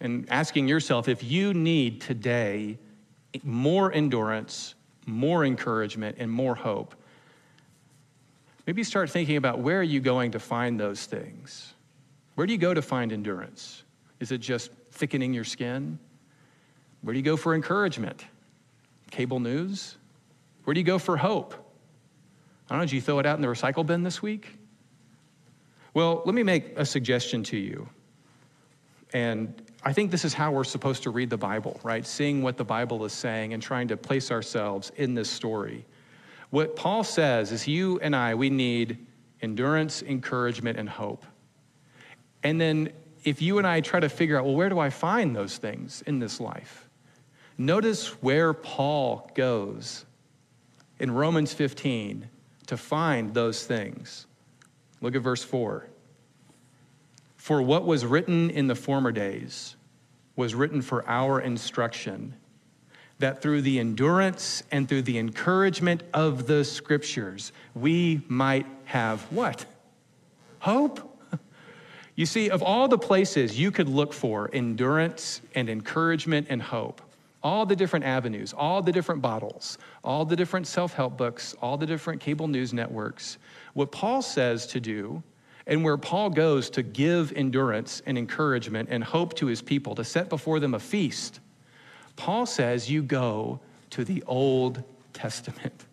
and 0.00 0.26
asking 0.30 0.68
yourself 0.68 1.08
if 1.08 1.22
you 1.22 1.54
need 1.54 2.00
today 2.00 2.78
more 3.42 3.92
endurance, 3.92 4.74
more 5.06 5.44
encouragement, 5.44 6.16
and 6.18 6.30
more 6.30 6.54
hope, 6.54 6.94
maybe 8.66 8.84
start 8.84 9.10
thinking 9.10 9.36
about 9.36 9.60
where 9.60 9.80
are 9.80 9.84
you 9.84 10.00
going 10.00 10.32
to 10.32 10.38
find 10.38 10.78
those 10.78 11.06
things? 11.06 11.72
Where 12.34 12.46
do 12.46 12.52
you 12.52 12.58
go 12.58 12.74
to 12.74 12.82
find 12.82 13.12
endurance? 13.12 13.84
Is 14.20 14.32
it 14.32 14.38
just 14.38 14.70
thickening 14.90 15.32
your 15.32 15.44
skin? 15.44 15.98
Where 17.02 17.12
do 17.12 17.18
you 17.18 17.24
go 17.24 17.36
for 17.36 17.54
encouragement? 17.54 18.24
Cable 19.10 19.40
news? 19.40 19.96
Where 20.64 20.74
do 20.74 20.80
you 20.80 20.86
go 20.86 20.98
for 20.98 21.16
hope? 21.16 21.54
I 22.72 22.76
don't 22.76 22.80
know, 22.80 22.86
did 22.86 22.94
you 22.94 23.02
throw 23.02 23.18
it 23.18 23.26
out 23.26 23.36
in 23.36 23.42
the 23.42 23.48
recycle 23.48 23.84
bin 23.84 24.02
this 24.02 24.22
week? 24.22 24.56
Well, 25.92 26.22
let 26.24 26.34
me 26.34 26.42
make 26.42 26.72
a 26.78 26.86
suggestion 26.86 27.42
to 27.44 27.56
you. 27.58 27.86
And 29.12 29.70
I 29.82 29.92
think 29.92 30.10
this 30.10 30.24
is 30.24 30.32
how 30.32 30.52
we're 30.52 30.64
supposed 30.64 31.02
to 31.02 31.10
read 31.10 31.28
the 31.28 31.36
Bible, 31.36 31.78
right? 31.82 32.06
Seeing 32.06 32.42
what 32.42 32.56
the 32.56 32.64
Bible 32.64 33.04
is 33.04 33.12
saying 33.12 33.52
and 33.52 33.62
trying 33.62 33.88
to 33.88 33.98
place 33.98 34.30
ourselves 34.30 34.90
in 34.96 35.12
this 35.12 35.28
story. 35.28 35.84
What 36.48 36.74
Paul 36.74 37.04
says 37.04 37.52
is 37.52 37.68
you 37.68 38.00
and 38.00 38.16
I, 38.16 38.34
we 38.34 38.48
need 38.48 39.06
endurance, 39.42 40.00
encouragement, 40.00 40.78
and 40.78 40.88
hope. 40.88 41.26
And 42.42 42.58
then 42.58 42.88
if 43.22 43.42
you 43.42 43.58
and 43.58 43.66
I 43.66 43.82
try 43.82 44.00
to 44.00 44.08
figure 44.08 44.38
out, 44.38 44.46
well, 44.46 44.54
where 44.54 44.70
do 44.70 44.78
I 44.78 44.88
find 44.88 45.36
those 45.36 45.58
things 45.58 46.02
in 46.06 46.20
this 46.20 46.40
life? 46.40 46.88
Notice 47.58 48.22
where 48.22 48.54
Paul 48.54 49.30
goes 49.34 50.06
in 50.98 51.10
Romans 51.10 51.52
15 51.52 52.30
to 52.66 52.76
find 52.76 53.34
those 53.34 53.64
things. 53.64 54.26
Look 55.00 55.14
at 55.14 55.22
verse 55.22 55.42
4. 55.42 55.86
For 57.36 57.60
what 57.60 57.84
was 57.84 58.06
written 58.06 58.50
in 58.50 58.68
the 58.68 58.74
former 58.74 59.12
days 59.12 59.76
was 60.36 60.54
written 60.54 60.80
for 60.80 61.06
our 61.08 61.40
instruction, 61.40 62.34
that 63.18 63.42
through 63.42 63.62
the 63.62 63.78
endurance 63.78 64.62
and 64.70 64.88
through 64.88 65.02
the 65.02 65.18
encouragement 65.18 66.02
of 66.14 66.46
the 66.46 66.64
scriptures, 66.64 67.52
we 67.74 68.22
might 68.28 68.66
have 68.84 69.20
what? 69.32 69.66
Hope. 70.60 71.08
You 72.14 72.26
see, 72.26 72.50
of 72.50 72.62
all 72.62 72.88
the 72.88 72.98
places 72.98 73.58
you 73.58 73.70
could 73.70 73.88
look 73.88 74.12
for 74.12 74.50
endurance 74.52 75.40
and 75.54 75.68
encouragement 75.68 76.46
and 76.50 76.60
hope, 76.60 77.00
all 77.42 77.66
the 77.66 77.76
different 77.76 78.04
avenues, 78.04 78.52
all 78.52 78.82
the 78.82 78.92
different 78.92 79.20
bottles, 79.20 79.78
all 80.04 80.24
the 80.24 80.36
different 80.36 80.66
self 80.66 80.94
help 80.94 81.16
books, 81.16 81.54
all 81.60 81.76
the 81.76 81.86
different 81.86 82.20
cable 82.20 82.48
news 82.48 82.72
networks. 82.72 83.38
What 83.74 83.90
Paul 83.92 84.22
says 84.22 84.66
to 84.68 84.80
do, 84.80 85.22
and 85.66 85.84
where 85.84 85.96
Paul 85.96 86.30
goes 86.30 86.70
to 86.70 86.82
give 86.82 87.32
endurance 87.32 88.02
and 88.06 88.18
encouragement 88.18 88.88
and 88.90 89.02
hope 89.02 89.34
to 89.34 89.46
his 89.46 89.62
people, 89.62 89.94
to 89.94 90.04
set 90.04 90.28
before 90.28 90.60
them 90.60 90.74
a 90.74 90.80
feast, 90.80 91.40
Paul 92.16 92.46
says 92.46 92.90
you 92.90 93.02
go 93.02 93.60
to 93.90 94.04
the 94.04 94.22
Old 94.26 94.82
Testament. 95.12 95.84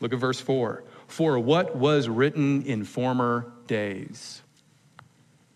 Look 0.00 0.12
at 0.12 0.18
verse 0.18 0.40
4. 0.40 0.84
For 1.06 1.38
what 1.38 1.76
was 1.76 2.08
written 2.08 2.62
in 2.62 2.84
former 2.84 3.52
days. 3.66 4.43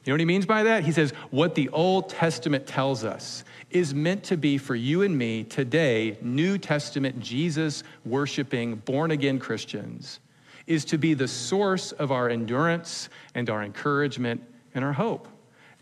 You 0.09 0.13
know 0.13 0.15
what 0.15 0.21
he 0.21 0.25
means 0.25 0.47
by 0.47 0.63
that? 0.63 0.85
He 0.85 0.93
says, 0.93 1.11
what 1.31 1.55
the 1.55 1.69
Old 1.69 2.09
Testament 2.09 2.67
tells 2.67 3.05
us 3.05 3.45
is 3.69 3.93
meant 3.93 4.25
to 4.25 4.39
be 4.39 4.57
for 4.57 4.75
you 4.75 5.03
and 5.03 5.19
me 5.19 5.45
today, 5.45 6.17
New 6.23 6.57
Testament, 6.57 7.21
Jesus 7.21 7.85
worshiping, 8.07 8.77
born 8.77 9.11
again 9.11 9.39
Christians, 9.39 10.21
is 10.67 10.87
to 10.87 10.97
be 10.97 11.13
the 11.13 11.29
source 11.29 11.93
of 11.93 12.11
our 12.11 12.31
endurance 12.31 13.11
and 13.35 13.51
our 13.51 13.63
encouragement 13.63 14.43
and 14.75 14.83
our 14.83 14.95
hope. 14.95 15.29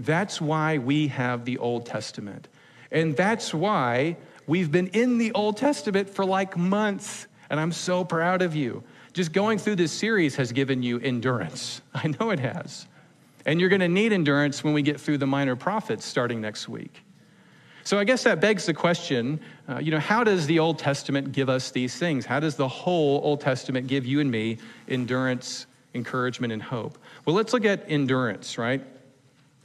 That's 0.00 0.40
why 0.40 0.78
we 0.78 1.06
have 1.06 1.44
the 1.44 1.58
Old 1.58 1.86
Testament. 1.86 2.48
And 2.90 3.16
that's 3.16 3.54
why 3.54 4.16
we've 4.48 4.72
been 4.72 4.88
in 4.88 5.18
the 5.18 5.30
Old 5.34 5.56
Testament 5.56 6.10
for 6.10 6.24
like 6.24 6.56
months. 6.56 7.28
And 7.48 7.60
I'm 7.60 7.70
so 7.70 8.02
proud 8.02 8.42
of 8.42 8.56
you. 8.56 8.82
Just 9.12 9.32
going 9.32 9.60
through 9.60 9.76
this 9.76 9.92
series 9.92 10.34
has 10.34 10.50
given 10.50 10.82
you 10.82 10.98
endurance. 10.98 11.80
I 11.94 12.08
know 12.18 12.30
it 12.30 12.40
has. 12.40 12.88
And 13.46 13.60
you're 13.60 13.70
going 13.70 13.80
to 13.80 13.88
need 13.88 14.12
endurance 14.12 14.62
when 14.62 14.74
we 14.74 14.82
get 14.82 15.00
through 15.00 15.18
the 15.18 15.26
minor 15.26 15.56
prophets 15.56 16.04
starting 16.04 16.40
next 16.40 16.68
week. 16.68 17.02
So 17.84 18.00
I 18.00 18.04
guess 18.04 18.24
that 18.24 18.40
begs 18.40 18.66
the 18.66 18.74
question 18.74 19.40
uh, 19.68 19.78
you 19.78 19.90
know, 19.90 20.00
how 20.00 20.22
does 20.24 20.46
the 20.46 20.58
Old 20.58 20.78
Testament 20.78 21.32
give 21.32 21.48
us 21.48 21.70
these 21.70 21.96
things? 21.96 22.26
How 22.26 22.40
does 22.40 22.56
the 22.56 22.68
whole 22.68 23.20
Old 23.22 23.40
Testament 23.40 23.86
give 23.86 24.04
you 24.04 24.20
and 24.20 24.30
me 24.30 24.58
endurance, 24.88 25.66
encouragement, 25.94 26.52
and 26.52 26.62
hope? 26.62 26.98
Well, 27.24 27.34
let's 27.34 27.52
look 27.52 27.64
at 27.64 27.84
endurance, 27.88 28.58
right? 28.58 28.84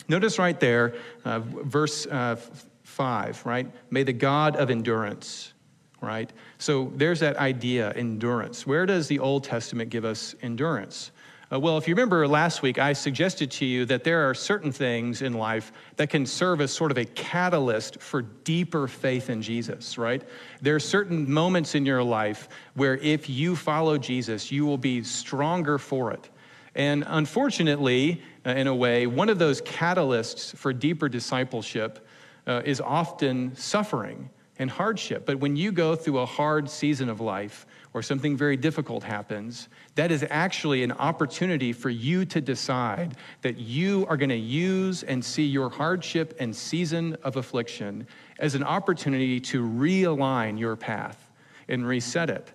Notice 0.08 0.40
right 0.40 0.60
there, 0.60 0.96
uh, 1.26 1.40
verse 1.40 2.06
uh, 2.08 2.36
5, 2.84 3.46
right? 3.46 3.72
May 3.90 4.04
the 4.04 4.14
God 4.14 4.56
of 4.56 4.70
endurance, 4.70 5.54
right? 6.02 6.32
So 6.58 6.92
there's 6.96 7.20
that 7.20 7.38
idea, 7.38 7.92
endurance. 7.94 8.66
Where 8.66 8.86
does 8.86 9.08
the 9.08 9.20
Old 9.20 9.44
Testament 9.44 9.90
give 9.90 10.06
us 10.06 10.36
endurance? 10.42 11.12
Uh, 11.52 11.60
well, 11.60 11.78
if 11.78 11.86
you 11.86 11.94
remember 11.94 12.26
last 12.30 12.62
week, 12.62 12.80
I 12.80 12.94
suggested 12.94 13.52
to 13.52 13.66
you 13.66 13.84
that 13.86 14.06
there 14.06 14.30
are 14.30 14.34
certain 14.34 14.72
things 14.72 15.22
in 15.22 15.34
life 15.34 15.74
that 15.98 16.10
can 16.10 16.26
serve 16.26 16.62
as 16.62 16.72
sort 16.72 16.92
of 16.92 16.98
a 16.98 17.04
catalyst 17.04 18.02
for 18.02 18.22
deeper 18.22 18.88
faith 18.88 19.30
in 19.30 19.42
Jesus, 19.42 19.98
right? 19.98 20.24
There 20.62 20.76
are 20.76 20.80
certain 20.80 21.30
moments 21.30 21.76
in 21.76 21.86
your 21.86 22.04
life 22.04 22.48
where 22.76 22.96
if 22.98 23.30
you 23.30 23.58
follow 23.58 23.98
Jesus, 23.98 24.50
you 24.50 24.66
will 24.66 24.78
be 24.78 25.04
stronger 25.04 25.78
for 25.78 26.12
it. 26.14 26.30
And 26.74 27.04
unfortunately, 27.06 28.22
uh, 28.46 28.52
in 28.52 28.68
a 28.68 28.76
way, 28.76 29.06
one 29.06 29.28
of 29.28 29.38
those 29.38 29.62
catalysts 29.62 30.56
for 30.56 30.72
deeper 30.72 31.10
discipleship 31.10 32.08
uh, 32.48 32.62
is 32.64 32.80
often 32.80 33.58
suffering 33.58 34.30
and 34.58 34.70
hardship. 34.70 35.26
But 35.26 35.42
when 35.42 35.58
you 35.58 35.74
go 35.74 35.98
through 35.98 36.20
a 36.20 36.26
hard 36.26 36.70
season 36.70 37.10
of 37.10 37.20
life, 37.20 37.66
or 37.94 38.02
something 38.02 38.38
very 38.38 38.58
difficult 38.58 39.04
happens, 39.04 39.68
that 39.96 40.12
is 40.12 40.26
actually 40.30 40.84
an 40.84 40.94
opportunity 40.94 41.74
for 41.74 41.90
you 41.90 42.24
to 42.26 42.40
decide 42.40 43.18
that 43.42 43.58
you 43.58 44.06
are 44.08 44.16
going 44.16 44.30
to 44.30 44.36
use 44.36 45.04
and 45.04 45.24
see 45.24 45.46
your 45.46 45.70
hardship 45.70 46.36
and 46.40 46.56
season 46.56 47.18
of 47.24 47.36
affliction 47.36 48.08
as 48.40 48.56
an 48.56 48.64
opportunity 48.64 49.40
to 49.40 49.64
realign 49.64 50.58
your 50.58 50.76
path 50.76 51.30
and 51.68 51.86
reset 51.86 52.30
it. 52.30 52.52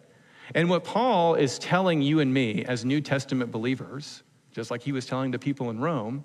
And 0.55 0.71
what 0.71 0.85
Paul 0.85 1.35
is 1.35 1.59
telling 1.59 2.00
you 2.00 2.21
and 2.21 2.33
me 2.33 2.64
as 2.64 2.85
New 2.85 3.00
Testament 3.00 3.50
believers, 3.52 4.23
just 4.52 4.71
like 4.71 4.81
he 4.81 4.93
was 4.93 5.05
telling 5.05 5.31
the 5.31 5.38
people 5.38 5.69
in 5.71 5.78
Rome, 5.78 6.25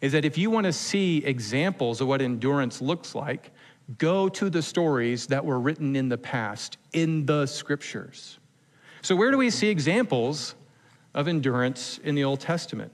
is 0.00 0.12
that 0.12 0.24
if 0.24 0.36
you 0.36 0.50
want 0.50 0.64
to 0.64 0.72
see 0.72 1.18
examples 1.18 2.00
of 2.00 2.08
what 2.08 2.22
endurance 2.22 2.80
looks 2.80 3.14
like, 3.14 3.52
go 3.98 4.28
to 4.28 4.50
the 4.50 4.62
stories 4.62 5.26
that 5.28 5.44
were 5.44 5.60
written 5.60 5.94
in 5.94 6.08
the 6.08 6.18
past 6.18 6.78
in 6.92 7.24
the 7.26 7.46
scriptures. 7.46 8.39
So, 9.02 9.16
where 9.16 9.30
do 9.30 9.38
we 9.38 9.50
see 9.50 9.68
examples 9.68 10.54
of 11.14 11.26
endurance 11.26 11.98
in 12.04 12.14
the 12.14 12.24
Old 12.24 12.40
Testament? 12.40 12.92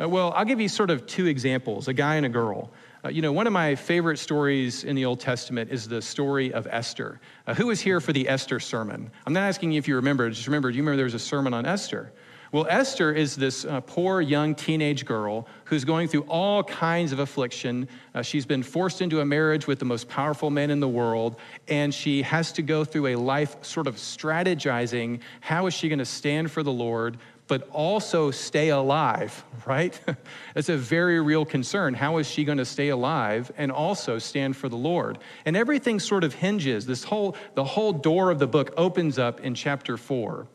Uh, 0.00 0.08
well, 0.08 0.32
I'll 0.34 0.44
give 0.44 0.60
you 0.60 0.68
sort 0.68 0.90
of 0.90 1.06
two 1.06 1.26
examples 1.26 1.88
a 1.88 1.92
guy 1.92 2.16
and 2.16 2.24
a 2.24 2.28
girl. 2.28 2.70
Uh, 3.04 3.08
you 3.08 3.22
know, 3.22 3.32
one 3.32 3.46
of 3.46 3.52
my 3.52 3.74
favorite 3.74 4.18
stories 4.18 4.84
in 4.84 4.94
the 4.94 5.04
Old 5.04 5.20
Testament 5.20 5.70
is 5.70 5.88
the 5.88 6.00
story 6.00 6.52
of 6.52 6.66
Esther. 6.70 7.20
Uh, 7.46 7.54
who 7.54 7.66
was 7.66 7.80
here 7.80 8.00
for 8.00 8.12
the 8.12 8.28
Esther 8.28 8.60
sermon? 8.60 9.10
I'm 9.26 9.32
not 9.32 9.42
asking 9.42 9.72
you 9.72 9.78
if 9.78 9.88
you 9.88 9.96
remember, 9.96 10.28
just 10.30 10.46
remember, 10.46 10.70
do 10.70 10.76
you 10.76 10.82
remember 10.82 10.96
there 10.96 11.04
was 11.04 11.14
a 11.14 11.18
sermon 11.18 11.54
on 11.54 11.66
Esther? 11.66 12.12
Well, 12.52 12.66
Esther 12.68 13.12
is 13.12 13.36
this 13.36 13.64
uh, 13.64 13.80
poor 13.82 14.20
young 14.20 14.56
teenage 14.56 15.04
girl 15.04 15.46
who's 15.66 15.84
going 15.84 16.08
through 16.08 16.22
all 16.22 16.64
kinds 16.64 17.12
of 17.12 17.20
affliction. 17.20 17.88
Uh, 18.12 18.22
she's 18.22 18.44
been 18.44 18.64
forced 18.64 19.00
into 19.00 19.20
a 19.20 19.24
marriage 19.24 19.68
with 19.68 19.78
the 19.78 19.84
most 19.84 20.08
powerful 20.08 20.50
man 20.50 20.68
in 20.72 20.80
the 20.80 20.88
world, 20.88 21.36
and 21.68 21.94
she 21.94 22.22
has 22.22 22.50
to 22.52 22.62
go 22.62 22.84
through 22.84 23.06
a 23.06 23.16
life 23.16 23.56
sort 23.62 23.86
of 23.86 23.94
strategizing 23.94 25.20
how 25.38 25.66
is 25.66 25.74
she 25.74 25.88
going 25.88 26.00
to 26.00 26.04
stand 26.04 26.50
for 26.50 26.64
the 26.64 26.72
Lord, 26.72 27.18
but 27.46 27.68
also 27.70 28.32
stay 28.32 28.70
alive, 28.70 29.44
right? 29.66 30.00
That's 30.54 30.70
a 30.70 30.76
very 30.76 31.20
real 31.20 31.44
concern. 31.44 31.94
How 31.94 32.18
is 32.18 32.28
she 32.28 32.42
going 32.42 32.58
to 32.58 32.64
stay 32.64 32.88
alive 32.88 33.52
and 33.58 33.70
also 33.70 34.18
stand 34.18 34.56
for 34.56 34.68
the 34.68 34.76
Lord? 34.76 35.18
And 35.44 35.56
everything 35.56 36.00
sort 36.00 36.24
of 36.24 36.34
hinges. 36.34 36.84
This 36.84 37.04
whole, 37.04 37.36
the 37.54 37.62
whole 37.62 37.92
door 37.92 38.32
of 38.32 38.40
the 38.40 38.48
book 38.48 38.74
opens 38.76 39.20
up 39.20 39.38
in 39.38 39.54
chapter 39.54 39.96
four. 39.96 40.48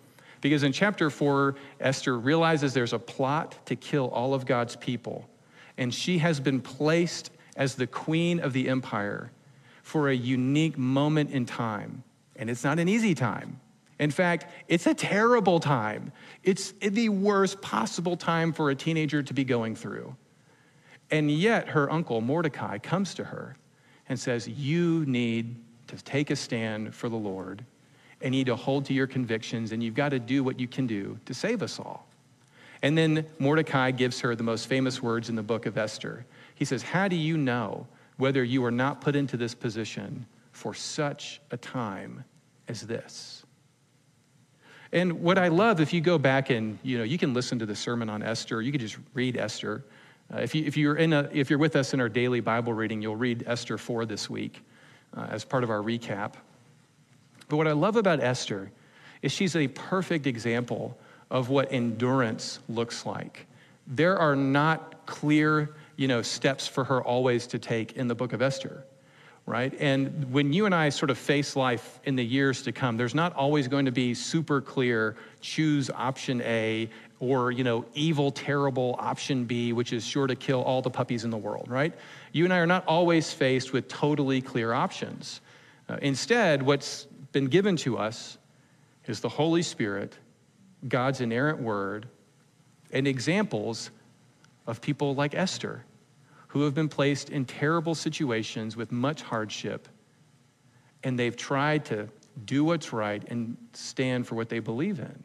Because 0.45 0.61
in 0.61 0.73
chapter 0.73 1.09
four, 1.09 1.55
Esther 1.79 2.19
realizes 2.19 2.75
there's 2.75 2.93
a 2.93 2.99
plot 2.99 3.57
to 3.65 3.75
kill 3.75 4.09
all 4.09 4.35
of 4.35 4.45
God's 4.45 4.75
people. 4.75 5.27
And 5.75 5.91
she 5.91 6.19
has 6.19 6.39
been 6.39 6.61
placed 6.61 7.31
as 7.57 7.73
the 7.73 7.87
queen 7.87 8.39
of 8.39 8.53
the 8.53 8.69
empire 8.69 9.31
for 9.81 10.07
a 10.07 10.13
unique 10.13 10.77
moment 10.77 11.31
in 11.31 11.47
time. 11.47 12.03
And 12.35 12.47
it's 12.47 12.63
not 12.63 12.77
an 12.77 12.87
easy 12.87 13.15
time. 13.15 13.59
In 13.97 14.11
fact, 14.11 14.45
it's 14.67 14.85
a 14.85 14.93
terrible 14.93 15.59
time. 15.59 16.11
It's 16.43 16.73
the 16.79 17.09
worst 17.09 17.59
possible 17.63 18.15
time 18.15 18.53
for 18.53 18.69
a 18.69 18.75
teenager 18.75 19.23
to 19.23 19.33
be 19.33 19.45
going 19.45 19.75
through. 19.75 20.15
And 21.09 21.31
yet, 21.31 21.69
her 21.69 21.91
uncle 21.91 22.21
Mordecai 22.21 22.77
comes 22.77 23.15
to 23.15 23.23
her 23.23 23.57
and 24.07 24.19
says, 24.19 24.47
You 24.47 25.07
need 25.07 25.55
to 25.87 25.95
take 26.03 26.29
a 26.29 26.35
stand 26.35 26.93
for 26.93 27.09
the 27.09 27.15
Lord 27.15 27.65
and 28.25 28.33
you 28.33 28.39
need 28.39 28.47
to 28.47 28.55
hold 28.55 28.85
to 28.85 28.93
your 28.93 29.05
convictions, 29.05 29.71
and 29.71 29.83
you've 29.83 29.93
got 29.93 30.09
to 30.09 30.17
do 30.17 30.43
what 30.43 30.59
you 30.59 30.67
can 30.67 30.87
do 30.87 31.19
to 31.25 31.33
save 31.33 31.61
us 31.61 31.79
all. 31.79 32.07
And 32.81 32.97
then 32.97 33.23
Mordecai 33.37 33.91
gives 33.91 34.19
her 34.21 34.35
the 34.35 34.43
most 34.43 34.65
famous 34.65 35.01
words 35.01 35.29
in 35.29 35.35
the 35.35 35.43
book 35.43 35.67
of 35.67 35.77
Esther. 35.77 36.25
He 36.55 36.65
says, 36.65 36.81
How 36.81 37.07
do 37.07 37.15
you 37.15 37.37
know 37.37 37.85
whether 38.17 38.43
you 38.43 38.65
are 38.65 38.71
not 38.71 38.99
put 38.99 39.15
into 39.15 39.37
this 39.37 39.53
position 39.53 40.25
for 40.51 40.73
such 40.73 41.39
a 41.51 41.57
time 41.57 42.25
as 42.67 42.81
this? 42.81 43.43
And 44.91 45.21
what 45.21 45.37
I 45.37 45.49
love, 45.49 45.79
if 45.79 45.93
you 45.93 46.01
go 46.01 46.17
back 46.17 46.49
and 46.49 46.79
you 46.81 46.97
know, 46.97 47.03
you 47.03 47.19
can 47.19 47.33
listen 47.33 47.59
to 47.59 47.65
the 47.67 47.75
sermon 47.75 48.09
on 48.09 48.23
Esther, 48.23 48.59
you 48.59 48.71
can 48.71 48.81
just 48.81 48.97
read 49.13 49.37
Esther. 49.37 49.83
Uh, 50.33 50.39
if, 50.39 50.55
you, 50.55 50.63
if, 50.65 50.75
you're 50.77 50.95
in 50.95 51.13
a, 51.13 51.29
if 51.31 51.51
you're 51.51 51.59
with 51.59 51.75
us 51.75 51.93
in 51.93 52.01
our 52.01 52.09
daily 52.09 52.39
Bible 52.39 52.73
reading, 52.73 53.03
you'll 53.03 53.15
read 53.15 53.43
Esther 53.45 53.77
4 53.77 54.07
this 54.07 54.31
week 54.31 54.63
uh, 55.15 55.27
as 55.29 55.45
part 55.45 55.63
of 55.63 55.69
our 55.69 55.81
recap. 55.81 56.33
But 57.47 57.57
what 57.57 57.67
I 57.67 57.73
love 57.73 57.95
about 57.95 58.21
Esther 58.21 58.71
is 59.21 59.31
she's 59.31 59.55
a 59.55 59.67
perfect 59.67 60.27
example 60.27 60.97
of 61.31 61.49
what 61.49 61.71
endurance 61.71 62.59
looks 62.69 63.05
like. 63.05 63.45
There 63.87 64.17
are 64.17 64.35
not 64.35 65.05
clear, 65.05 65.75
you 65.95 66.07
know, 66.07 66.21
steps 66.21 66.67
for 66.67 66.83
her 66.83 67.03
always 67.03 67.47
to 67.47 67.59
take 67.59 67.93
in 67.93 68.07
the 68.07 68.15
book 68.15 68.33
of 68.33 68.41
Esther, 68.41 68.83
right? 69.45 69.73
And 69.79 70.31
when 70.31 70.53
you 70.53 70.65
and 70.65 70.73
I 70.73 70.89
sort 70.89 71.09
of 71.09 71.17
face 71.17 71.55
life 71.55 71.99
in 72.05 72.15
the 72.15 72.25
years 72.25 72.61
to 72.63 72.71
come, 72.71 72.97
there's 72.97 73.15
not 73.15 73.33
always 73.35 73.67
going 73.67 73.85
to 73.85 73.91
be 73.91 74.13
super 74.13 74.61
clear 74.61 75.15
choose 75.41 75.89
option 75.91 76.41
A 76.41 76.89
or, 77.19 77.51
you 77.51 77.63
know, 77.63 77.85
evil, 77.93 78.31
terrible 78.31 78.95
option 78.99 79.45
B, 79.45 79.73
which 79.73 79.93
is 79.93 80.05
sure 80.05 80.27
to 80.27 80.35
kill 80.35 80.61
all 80.63 80.81
the 80.81 80.89
puppies 80.89 81.23
in 81.23 81.29
the 81.29 81.37
world, 81.37 81.67
right? 81.69 81.93
You 82.33 82.43
and 82.43 82.53
I 82.53 82.57
are 82.57 82.67
not 82.67 82.85
always 82.87 83.31
faced 83.31 83.71
with 83.71 83.87
totally 83.87 84.41
clear 84.41 84.73
options. 84.73 85.41
Uh, 85.87 85.97
instead, 86.01 86.63
what's 86.63 87.07
been 87.35 87.47
given 87.47 87.75
to 87.75 87.97
us 87.97 88.37
is 89.07 89.19
the 89.19 89.27
Holy 89.27 89.61
Spirit, 89.61 90.17
God's 90.87 91.19
inerrant 91.19 91.59
word, 91.59 92.07
and 92.91 93.05
examples 93.05 93.91
of 94.65 94.79
people 94.79 95.15
like 95.15 95.35
Esther, 95.35 95.83
who 96.47 96.61
have 96.61 96.73
been 96.73 96.87
placed 96.87 97.29
in 97.29 97.43
terrible 97.43 97.93
situations 97.93 98.77
with 98.77 98.89
much 98.89 99.21
hardship, 99.21 99.89
and 101.03 101.19
they've 101.19 101.35
tried 101.35 101.83
to 101.83 102.07
do 102.45 102.63
what's 102.63 102.93
right 102.93 103.21
and 103.27 103.57
stand 103.73 104.25
for 104.25 104.35
what 104.35 104.47
they 104.47 104.59
believe 104.59 104.99
in. 104.99 105.21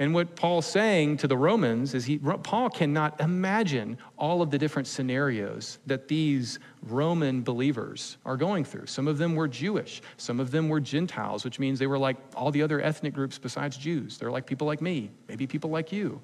And 0.00 0.14
what 0.14 0.34
Paul's 0.34 0.64
saying 0.64 1.18
to 1.18 1.28
the 1.28 1.36
Romans 1.36 1.92
is 1.92 2.06
he, 2.06 2.16
Paul 2.16 2.70
cannot 2.70 3.20
imagine 3.20 3.98
all 4.16 4.40
of 4.40 4.50
the 4.50 4.56
different 4.56 4.88
scenarios 4.88 5.78
that 5.84 6.08
these 6.08 6.58
Roman 6.84 7.42
believers 7.42 8.16
are 8.24 8.38
going 8.38 8.64
through. 8.64 8.86
Some 8.86 9.06
of 9.06 9.18
them 9.18 9.36
were 9.36 9.46
Jewish, 9.46 10.00
some 10.16 10.40
of 10.40 10.50
them 10.50 10.70
were 10.70 10.80
Gentiles, 10.80 11.44
which 11.44 11.58
means 11.58 11.78
they 11.78 11.86
were 11.86 11.98
like 11.98 12.16
all 12.34 12.50
the 12.50 12.62
other 12.62 12.80
ethnic 12.80 13.12
groups 13.12 13.38
besides 13.38 13.76
Jews. 13.76 14.16
They're 14.16 14.30
like 14.30 14.46
people 14.46 14.66
like 14.66 14.80
me, 14.80 15.10
maybe 15.28 15.46
people 15.46 15.68
like 15.68 15.92
you. 15.92 16.22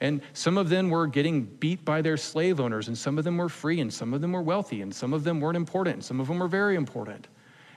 And 0.00 0.22
some 0.32 0.56
of 0.56 0.68
them 0.68 0.88
were 0.88 1.08
getting 1.08 1.42
beat 1.42 1.84
by 1.84 2.02
their 2.02 2.16
slave 2.16 2.60
owners, 2.60 2.86
and 2.86 2.96
some 2.96 3.18
of 3.18 3.24
them 3.24 3.36
were 3.36 3.48
free, 3.48 3.80
and 3.80 3.92
some 3.92 4.14
of 4.14 4.20
them 4.20 4.30
were 4.30 4.42
wealthy, 4.42 4.80
and 4.80 4.94
some 4.94 5.12
of 5.12 5.24
them 5.24 5.40
weren't 5.40 5.56
important, 5.56 5.94
and 5.94 6.04
some 6.04 6.20
of 6.20 6.28
them 6.28 6.38
were 6.38 6.46
very 6.46 6.76
important. 6.76 7.26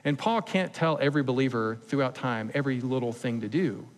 And 0.04 0.16
Paul 0.16 0.40
can't 0.40 0.72
tell 0.72 0.98
every 1.00 1.24
believer 1.24 1.78
throughout 1.82 2.14
time 2.14 2.52
every 2.54 2.80
little 2.80 3.12
thing 3.12 3.40
to 3.40 3.48
do. 3.48 3.88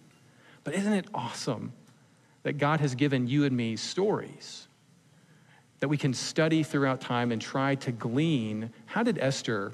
But 0.69 0.77
isn't 0.77 0.93
it 0.93 1.07
awesome 1.15 1.73
that 2.43 2.59
God 2.59 2.81
has 2.81 2.95
given 2.95 3.27
you 3.27 3.45
and 3.45 3.57
me 3.57 3.77
stories 3.77 4.69
that 5.81 5.89
we 5.89 5.97
can 5.97 6.13
study 6.13 6.63
throughout 6.63 7.01
time 7.01 7.33
and 7.33 7.41
try 7.41 7.75
to 7.77 7.91
glean 7.91 8.71
how 8.85 9.03
did 9.03 9.17
Esther 9.19 9.73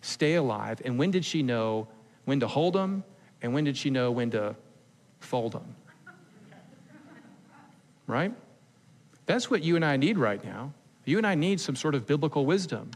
stay 0.00 0.34
alive 0.34 0.82
and 0.84 0.98
when 0.98 1.12
did 1.12 1.24
she 1.24 1.44
know 1.44 1.86
when 2.24 2.40
to 2.40 2.48
hold 2.48 2.74
them 2.74 3.04
and 3.40 3.54
when 3.54 3.62
did 3.62 3.76
she 3.76 3.88
know 3.88 4.10
when 4.10 4.32
to 4.32 4.56
fold 5.20 5.52
them? 5.52 5.76
Right? 8.08 8.34
That's 9.26 9.48
what 9.48 9.62
you 9.62 9.76
and 9.76 9.84
I 9.84 9.96
need 9.96 10.18
right 10.18 10.44
now. 10.44 10.72
You 11.04 11.18
and 11.18 11.26
I 11.26 11.36
need 11.36 11.60
some 11.60 11.76
sort 11.76 11.94
of 11.94 12.04
biblical 12.04 12.44
wisdom. 12.46 12.90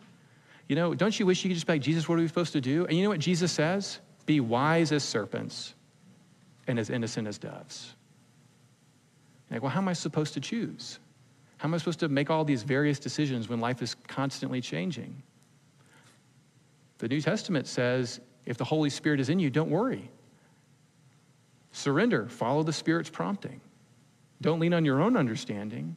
You 0.67 0.75
know, 0.75 0.95
don't 0.95 1.17
you 1.17 1.27
wish 1.27 1.45
you 1.45 1.51
could 1.51 1.55
just 1.55 1.69
be 1.69 1.75
like, 1.75 1.83
Jesus, 1.83 2.09
what 2.09 2.19
are 2.19 2.23
we 2.23 2.27
supposed 2.27 2.55
to 2.55 2.61
do? 2.61 2.87
And 2.87 2.97
you 2.97 3.05
know 3.05 3.11
what 3.11 3.21
Jesus 3.21 3.53
says? 3.53 4.01
Be 4.27 4.41
wise 4.41 4.91
as 4.91 5.05
serpents 5.05 5.75
and 6.67 6.79
as 6.79 6.91
innocent 6.91 7.29
as 7.29 7.39
doves. 7.39 7.95
Like, 9.51 9.63
well, 9.63 9.71
how 9.71 9.81
am 9.81 9.89
I 9.89 9.93
supposed 9.93 10.35
to 10.35 10.41
choose? 10.41 10.99
How 11.59 11.69
am 11.69 11.75
I 11.75 11.79
supposed 11.79 12.01
to 12.01 12.09
make 12.09 12.31
all 12.31 12.45
these 12.45 12.63
various 12.63 12.99
decisions 12.99 13.49
when 13.49 13.61
life 13.61 13.81
is 13.81 13.95
constantly 14.09 14.61
changing? 14.61 15.23
The 16.99 17.09
New 17.09 17.21
Testament 17.21 17.67
says 17.67 18.21
if 18.45 18.57
the 18.57 18.65
Holy 18.65 18.91
Spirit 18.91 19.21
is 19.21 19.29
in 19.29 19.39
you, 19.39 19.51
don't 19.51 19.71
worry. 19.71 20.11
Surrender, 21.73 22.29
follow 22.29 22.63
the 22.63 22.73
Spirit's 22.73 23.11
prompting. 23.11 23.61
Don't 24.41 24.61
lean 24.61 24.75
on 24.75 24.85
your 24.85 25.01
own 25.01 25.17
understanding, 25.17 25.97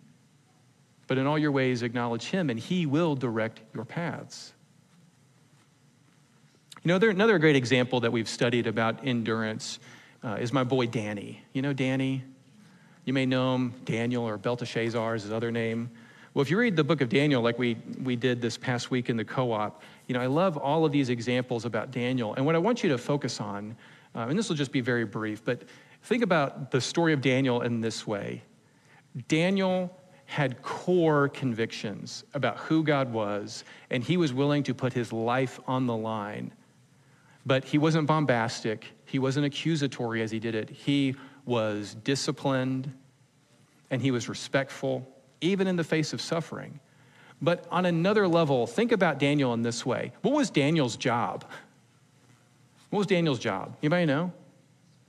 but 1.07 1.17
in 1.17 1.25
all 1.25 1.38
your 1.38 1.51
ways 1.51 1.83
acknowledge 1.83 2.25
Him, 2.25 2.49
and 2.49 2.59
He 2.59 2.85
will 2.85 3.15
direct 3.15 3.61
your 3.73 3.85
paths. 3.85 4.53
You 6.83 6.89
know, 6.89 6.97
there, 6.97 7.09
another 7.09 7.39
great 7.39 7.55
example 7.55 7.99
that 8.01 8.11
we've 8.11 8.29
studied 8.29 8.67
about 8.67 9.05
endurance 9.05 9.79
uh, 10.23 10.38
is 10.39 10.51
my 10.51 10.63
boy 10.63 10.88
Danny. 10.88 11.41
You 11.53 11.61
know 11.61 11.73
Danny? 11.73 12.23
You 13.05 13.13
may 13.13 13.25
know 13.25 13.55
him, 13.55 13.73
Daniel 13.85 14.27
or 14.27 14.38
Belteshazzar 14.38 15.15
is 15.15 15.23
his 15.23 15.31
other 15.31 15.51
name. 15.51 15.89
Well, 16.33 16.43
if 16.43 16.51
you 16.51 16.59
read 16.59 16.75
the 16.75 16.83
book 16.83 17.01
of 17.01 17.09
Daniel, 17.09 17.41
like 17.41 17.57
we, 17.57 17.75
we 18.03 18.15
did 18.15 18.39
this 18.41 18.55
past 18.55 18.91
week 18.91 19.09
in 19.09 19.17
the 19.17 19.25
co 19.25 19.51
op, 19.51 19.81
you 20.07 20.13
know, 20.13 20.21
I 20.21 20.27
love 20.27 20.57
all 20.57 20.85
of 20.85 20.91
these 20.91 21.09
examples 21.09 21.65
about 21.65 21.91
Daniel. 21.91 22.35
And 22.35 22.45
what 22.45 22.55
I 22.55 22.59
want 22.59 22.83
you 22.83 22.89
to 22.89 22.97
focus 22.97 23.41
on, 23.41 23.75
uh, 24.15 24.27
and 24.29 24.38
this 24.38 24.49
will 24.49 24.55
just 24.55 24.71
be 24.71 24.81
very 24.81 25.05
brief, 25.05 25.43
but 25.43 25.63
think 26.03 26.23
about 26.23 26.71
the 26.71 26.79
story 26.79 27.13
of 27.13 27.21
Daniel 27.21 27.61
in 27.61 27.81
this 27.81 28.05
way 28.05 28.43
Daniel 29.27 29.95
had 30.25 30.61
core 30.61 31.29
convictions 31.29 32.23
about 32.35 32.57
who 32.57 32.83
God 32.83 33.11
was, 33.11 33.63
and 33.89 34.03
he 34.03 34.15
was 34.15 34.31
willing 34.31 34.61
to 34.63 34.75
put 34.75 34.93
his 34.93 35.11
life 35.11 35.59
on 35.65 35.88
the 35.88 35.95
line. 35.95 36.53
But 37.46 37.65
he 37.65 37.77
wasn't 37.77 38.08
bombastic, 38.08 38.86
he 39.05 39.19
wasn't 39.19 39.46
accusatory 39.46 40.22
as 40.22 40.31
he 40.31 40.39
did 40.39 40.55
it. 40.55 40.69
He 40.69 41.15
was 41.46 41.96
disciplined 42.03 42.93
and 43.89 44.01
he 44.01 44.12
was 44.12 44.29
respectful, 44.29 45.08
even 45.41 45.67
in 45.67 45.75
the 45.75 45.84
face 45.84 46.13
of 46.13 46.22
suffering. 46.22 46.79
But 47.41 47.65
on 47.72 47.86
another 47.86 48.27
level, 48.27 48.67
think 48.67 48.91
about 48.91 49.17
Daniel 49.17 49.53
in 49.53 49.62
this 49.62 49.86
way. 49.86 50.12
What 50.22 50.34
was 50.34 50.50
Daniel's 50.50 50.98
job? 50.98 51.46
What 52.89 53.00
was 53.00 53.08
Daniel's 53.08 53.39
job? 53.39 53.77
Anybody 53.81 54.05
know? 54.05 54.34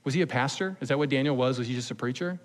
Was 0.04 0.14
he 0.14 0.22
a 0.22 0.26
pastor? 0.26 0.76
Is 0.80 0.88
that 0.88 0.98
what 0.98 1.08
Daniel 1.10 1.36
was? 1.36 1.58
Was 1.58 1.68
he 1.68 1.74
just 1.74 1.90
a 1.90 1.94
preacher? 1.94 2.40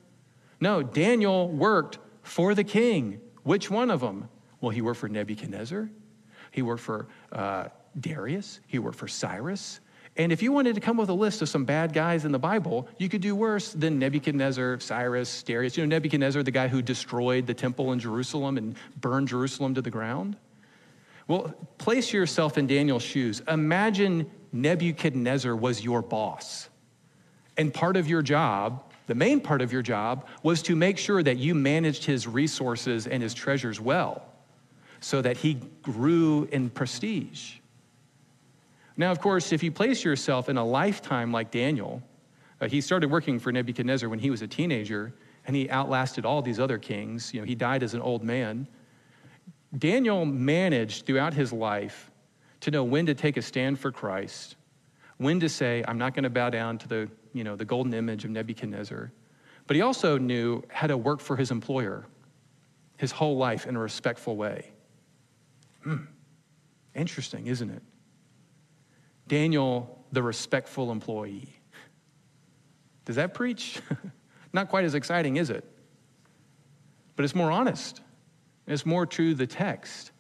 No, 0.60 0.82
Daniel 0.84 1.50
worked 1.50 2.00
for 2.24 2.56
the 2.56 2.64
king. 2.64 3.22
Which 3.44 3.70
one 3.70 3.92
of 3.92 4.02
them? 4.02 4.30
Well, 4.60 4.72
he 4.72 4.82
worked 4.82 5.00
for 5.00 5.08
Nebuchadnezzar. 5.08 5.90
He 6.52 6.62
worked 6.62 6.82
for 6.82 7.08
uh, 7.32 7.68
Darius. 8.00 8.60
He 8.68 8.80
worked 8.80 8.98
for 8.98 9.08
Cyrus. 9.08 9.80
And 10.18 10.32
if 10.32 10.42
you 10.42 10.52
wanted 10.54 10.76
to 10.76 10.82
come 10.82 10.96
with 10.96 11.10
a 11.10 11.14
list 11.14 11.42
of 11.42 11.50
some 11.50 11.66
bad 11.66 11.92
guys 11.92 12.24
in 12.24 12.32
the 12.32 12.40
Bible, 12.40 12.88
you 12.98 13.10
could 13.10 13.22
do 13.22 13.36
worse 13.36 13.74
than 13.74 14.00
Nebuchadnezzar, 14.00 14.80
Cyrus, 14.80 15.44
Darius. 15.44 15.76
You 15.76 15.86
know, 15.86 15.94
Nebuchadnezzar, 15.96 16.42
the 16.44 16.52
guy 16.52 16.70
who 16.70 16.82
destroyed 16.82 17.48
the 17.48 17.54
temple 17.54 17.92
in 17.92 18.00
Jerusalem 18.00 18.58
and 18.58 18.76
burned 19.02 19.28
Jerusalem 19.28 19.76
to 19.76 19.82
the 19.82 19.90
ground? 19.90 20.38
Well, 21.28 21.54
place 21.78 22.14
yourself 22.14 22.58
in 22.58 22.68
Daniel's 22.68 23.04
shoes. 23.04 23.42
Imagine 23.48 24.30
Nebuchadnezzar 24.54 25.56
was 25.56 25.84
your 25.84 26.02
boss. 26.02 26.70
And 27.58 27.74
part 27.74 27.98
of 27.98 28.08
your 28.08 28.22
job, 28.22 28.84
the 29.08 29.16
main 29.16 29.42
part 29.42 29.62
of 29.62 29.74
your 29.74 29.82
job, 29.82 30.28
was 30.44 30.62
to 30.64 30.76
make 30.76 30.98
sure 30.98 31.24
that 31.24 31.38
you 31.38 31.56
managed 31.56 32.06
his 32.06 32.26
resources 32.28 33.08
and 33.08 33.22
his 33.22 33.34
treasures 33.34 33.82
well 33.82 34.26
so 35.02 35.22
that 35.22 35.38
he 35.38 35.56
grew 35.82 36.48
in 36.52 36.70
prestige. 36.70 37.56
Now, 38.98 39.12
of 39.12 39.20
course, 39.20 39.52
if 39.52 39.62
you 39.64 39.72
place 39.72 40.04
yourself 40.04 40.50
in 40.50 40.58
a 40.58 40.66
lifetime 40.66 41.32
like 41.32 41.52
Daniel, 41.52 42.02
uh, 42.62 42.68
he 42.68 42.82
started 42.82 43.12
working 43.12 43.40
for 43.40 43.52
Nebuchadnezzar 43.52 44.08
when 44.10 44.20
he 44.20 44.30
was 44.30 44.42
a 44.42 44.48
teenager, 44.48 45.14
and 45.46 45.56
he 45.56 45.70
outlasted 45.70 46.26
all 46.26 46.42
these 46.42 46.60
other 46.60 46.78
kings. 46.78 47.34
You 47.34 47.42
know, 47.42 47.46
he 47.46 47.56
died 47.56 47.84
as 47.84 47.94
an 47.94 48.02
old 48.02 48.24
man. 48.24 48.68
Daniel 49.78 50.26
managed 50.26 51.06
throughout 51.06 51.34
his 51.34 51.52
life 51.52 52.10
to 52.62 52.72
know 52.72 52.84
when 52.84 53.06
to 53.06 53.14
take 53.14 53.38
a 53.38 53.42
stand 53.42 53.80
for 53.80 53.92
Christ, 53.92 54.56
when 55.18 55.40
to 55.42 55.50
say, 55.50 55.84
I'm 55.88 55.98
not 55.98 56.14
going 56.14 56.24
to 56.24 56.30
bow 56.30 56.50
down 56.50 56.78
to 56.80 56.88
the, 56.88 57.10
you 57.34 57.44
know, 57.44 57.56
the 57.56 57.66
golden 57.66 57.94
image 57.94 58.24
of 58.24 58.32
Nebuchadnezzar. 58.32 59.12
But 59.68 59.76
he 59.76 59.82
also 59.82 60.18
knew 60.18 60.64
how 60.70 60.88
to 60.88 60.98
work 60.98 61.20
for 61.20 61.36
his 61.36 61.52
employer 61.52 62.06
his 62.98 63.12
whole 63.12 63.38
life 63.38 63.66
in 63.66 63.76
a 63.76 63.80
respectful 63.80 64.36
way. 64.36 64.72
Hmm. 65.84 66.06
Interesting, 66.96 67.48
isn't 67.48 67.70
it? 67.70 67.82
Daniel, 69.28 70.06
the 70.12 70.22
respectful 70.22 70.92
employee. 70.92 71.50
Does 73.06 73.16
that 73.16 73.34
preach? 73.34 73.80
Not 74.54 74.70
quite 74.70 74.86
as 74.86 74.96
exciting, 74.96 75.38
is 75.38 75.50
it? 75.50 75.64
But 77.16 77.24
it's 77.24 77.36
more 77.36 77.52
honest. 77.52 78.02
It's 78.68 78.86
more 78.86 79.06
true 79.06 79.32
to 79.32 79.36
the 79.36 79.48
text. 79.48 80.12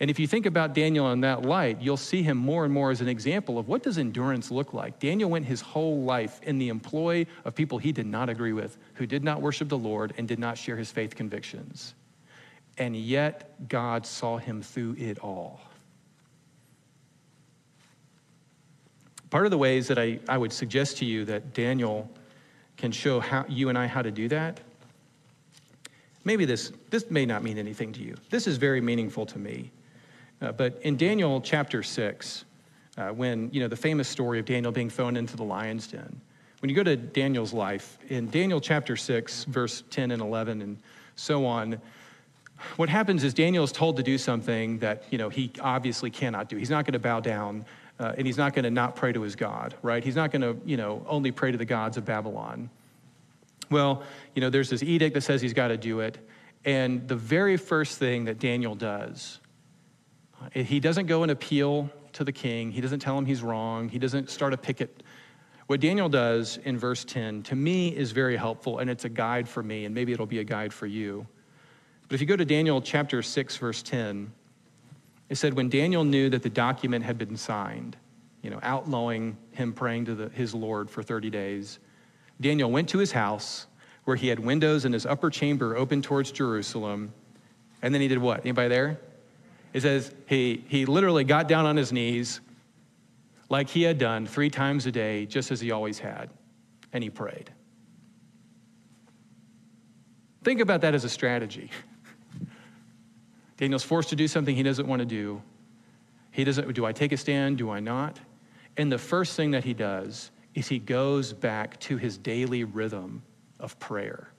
And 0.00 0.10
if 0.10 0.18
you 0.18 0.26
think 0.26 0.46
about 0.46 0.74
Daniel 0.74 1.12
in 1.12 1.20
that 1.20 1.42
light, 1.42 1.80
you'll 1.82 1.98
see 1.98 2.22
him 2.22 2.38
more 2.38 2.64
and 2.64 2.72
more 2.72 2.90
as 2.90 3.02
an 3.02 3.08
example 3.08 3.58
of 3.58 3.68
what 3.68 3.82
does 3.82 3.98
endurance 3.98 4.50
look 4.50 4.72
like. 4.72 4.98
Daniel 4.98 5.28
went 5.28 5.44
his 5.44 5.60
whole 5.60 6.02
life 6.02 6.40
in 6.42 6.58
the 6.58 6.68
employ 6.68 7.26
of 7.44 7.54
people 7.54 7.76
he 7.76 7.92
did 7.92 8.06
not 8.06 8.30
agree 8.30 8.54
with, 8.54 8.78
who 8.94 9.06
did 9.06 9.22
not 9.22 9.42
worship 9.42 9.68
the 9.68 9.76
Lord 9.76 10.14
and 10.16 10.26
did 10.26 10.38
not 10.38 10.56
share 10.56 10.76
his 10.76 10.90
faith 10.90 11.14
convictions. 11.14 11.94
And 12.78 12.96
yet 12.96 13.68
God 13.68 14.06
saw 14.06 14.38
him 14.38 14.62
through 14.62 14.96
it 14.98 15.18
all. 15.18 15.60
Part 19.30 19.44
of 19.44 19.50
the 19.50 19.58
ways 19.58 19.86
that 19.88 19.98
I, 19.98 20.18
I 20.28 20.36
would 20.36 20.52
suggest 20.52 20.98
to 20.98 21.04
you 21.04 21.24
that 21.26 21.54
Daniel 21.54 22.10
can 22.76 22.90
show 22.90 23.20
how, 23.20 23.44
you 23.48 23.68
and 23.68 23.78
I 23.78 23.86
how 23.86 24.02
to 24.02 24.10
do 24.10 24.28
that, 24.28 24.60
maybe 26.24 26.44
this, 26.44 26.72
this 26.90 27.10
may 27.10 27.24
not 27.24 27.42
mean 27.42 27.56
anything 27.56 27.92
to 27.92 28.02
you. 28.02 28.16
This 28.30 28.46
is 28.46 28.56
very 28.56 28.80
meaningful 28.80 29.26
to 29.26 29.38
me. 29.38 29.70
Uh, 30.42 30.52
but 30.52 30.80
in 30.82 30.96
Daniel 30.96 31.40
chapter 31.40 31.82
6, 31.82 32.44
uh, 32.98 33.08
when, 33.10 33.50
you 33.52 33.60
know, 33.60 33.68
the 33.68 33.76
famous 33.76 34.08
story 34.08 34.38
of 34.38 34.46
Daniel 34.46 34.72
being 34.72 34.90
thrown 34.90 35.16
into 35.16 35.36
the 35.36 35.44
lion's 35.44 35.86
den, 35.86 36.20
when 36.60 36.68
you 36.68 36.76
go 36.76 36.82
to 36.82 36.96
Daniel's 36.96 37.52
life, 37.52 37.98
in 38.08 38.28
Daniel 38.30 38.60
chapter 38.60 38.96
6, 38.96 39.44
verse 39.44 39.84
10 39.90 40.10
and 40.10 40.20
11 40.20 40.60
and 40.60 40.76
so 41.16 41.46
on, 41.46 41.80
what 42.76 42.88
happens 42.88 43.24
is 43.24 43.32
Daniel 43.32 43.64
is 43.64 43.72
told 43.72 43.96
to 43.96 44.02
do 44.02 44.18
something 44.18 44.78
that, 44.80 45.04
you 45.10 45.18
know, 45.18 45.28
he 45.28 45.50
obviously 45.60 46.10
cannot 46.10 46.48
do. 46.48 46.56
He's 46.56 46.70
not 46.70 46.84
going 46.84 46.92
to 46.92 46.98
bow 46.98 47.20
down 47.20 47.64
uh, 48.00 48.14
and 48.16 48.26
he's 48.26 48.38
not 48.38 48.54
going 48.54 48.64
to 48.64 48.70
not 48.70 48.96
pray 48.96 49.12
to 49.12 49.20
his 49.20 49.36
God, 49.36 49.74
right? 49.82 50.02
He's 50.02 50.16
not 50.16 50.30
going 50.30 50.40
to, 50.40 50.56
you 50.64 50.78
know, 50.78 51.04
only 51.06 51.30
pray 51.30 51.52
to 51.52 51.58
the 51.58 51.66
gods 51.66 51.98
of 51.98 52.06
Babylon. 52.06 52.70
Well, 53.70 54.02
you 54.34 54.40
know, 54.40 54.48
there's 54.48 54.70
this 54.70 54.82
edict 54.82 55.14
that 55.14 55.20
says 55.20 55.42
he's 55.42 55.52
got 55.52 55.68
to 55.68 55.76
do 55.76 56.00
it. 56.00 56.18
And 56.64 57.06
the 57.06 57.14
very 57.14 57.58
first 57.58 57.98
thing 57.98 58.24
that 58.24 58.38
Daniel 58.38 58.74
does, 58.74 59.38
uh, 60.40 60.62
he 60.62 60.80
doesn't 60.80 61.06
go 61.06 61.22
and 61.22 61.30
appeal 61.30 61.90
to 62.14 62.24
the 62.24 62.32
king. 62.32 62.72
He 62.72 62.80
doesn't 62.80 63.00
tell 63.00 63.18
him 63.18 63.26
he's 63.26 63.42
wrong. 63.42 63.90
He 63.90 63.98
doesn't 63.98 64.30
start 64.30 64.54
a 64.54 64.56
picket. 64.56 65.02
What 65.66 65.80
Daniel 65.80 66.08
does 66.08 66.56
in 66.64 66.78
verse 66.78 67.04
10 67.04 67.42
to 67.44 67.54
me 67.54 67.94
is 67.94 68.12
very 68.12 68.36
helpful, 68.36 68.78
and 68.78 68.88
it's 68.88 69.04
a 69.04 69.08
guide 69.10 69.46
for 69.46 69.62
me, 69.62 69.84
and 69.84 69.94
maybe 69.94 70.12
it'll 70.12 70.26
be 70.26 70.40
a 70.40 70.44
guide 70.44 70.72
for 70.72 70.86
you. 70.86 71.26
But 72.08 72.14
if 72.14 72.20
you 72.22 72.26
go 72.26 72.34
to 72.34 72.46
Daniel 72.46 72.80
chapter 72.80 73.22
6, 73.22 73.56
verse 73.58 73.82
10, 73.82 74.32
it 75.30 75.36
said, 75.36 75.54
when 75.54 75.68
Daniel 75.68 76.04
knew 76.04 76.28
that 76.28 76.42
the 76.42 76.50
document 76.50 77.04
had 77.04 77.16
been 77.16 77.36
signed, 77.36 77.96
you 78.42 78.50
know, 78.50 78.58
outlawing 78.64 79.36
him 79.52 79.72
praying 79.72 80.06
to 80.06 80.14
the, 80.16 80.28
his 80.30 80.54
Lord 80.54 80.90
for 80.90 81.04
30 81.04 81.30
days, 81.30 81.78
Daniel 82.40 82.70
went 82.70 82.88
to 82.90 82.98
his 82.98 83.12
house 83.12 83.66
where 84.04 84.16
he 84.16 84.26
had 84.26 84.40
windows 84.40 84.84
in 84.84 84.92
his 84.92 85.06
upper 85.06 85.30
chamber 85.30 85.76
open 85.76 86.02
towards 86.02 86.32
Jerusalem. 86.32 87.12
And 87.80 87.94
then 87.94 88.00
he 88.00 88.08
did 88.08 88.18
what? 88.18 88.40
Anybody 88.40 88.68
there? 88.68 89.00
It 89.72 89.82
says 89.82 90.12
he, 90.26 90.64
he 90.66 90.84
literally 90.84 91.22
got 91.22 91.46
down 91.46 91.64
on 91.64 91.76
his 91.76 91.92
knees 91.92 92.40
like 93.48 93.68
he 93.68 93.82
had 93.82 93.98
done 93.98 94.26
three 94.26 94.50
times 94.50 94.86
a 94.86 94.92
day, 94.92 95.26
just 95.26 95.52
as 95.52 95.60
he 95.60 95.70
always 95.70 96.00
had, 96.00 96.28
and 96.92 97.04
he 97.04 97.10
prayed. 97.10 97.52
Think 100.42 100.60
about 100.60 100.80
that 100.80 100.94
as 100.94 101.04
a 101.04 101.08
strategy. 101.08 101.70
Daniel's 103.60 103.84
forced 103.84 104.08
to 104.08 104.16
do 104.16 104.26
something 104.26 104.56
he 104.56 104.62
doesn't 104.62 104.88
want 104.88 105.00
to 105.00 105.06
do. 105.06 105.42
He 106.30 106.44
doesn't, 106.44 106.72
do 106.72 106.86
I 106.86 106.92
take 106.92 107.12
a 107.12 107.16
stand? 107.18 107.58
Do 107.58 107.68
I 107.68 107.78
not? 107.78 108.18
And 108.78 108.90
the 108.90 108.96
first 108.96 109.36
thing 109.36 109.50
that 109.50 109.64
he 109.64 109.74
does 109.74 110.30
is 110.54 110.66
he 110.66 110.78
goes 110.78 111.34
back 111.34 111.78
to 111.80 111.98
his 111.98 112.16
daily 112.16 112.64
rhythm 112.64 113.22
of 113.58 113.78
prayer. 113.78 114.30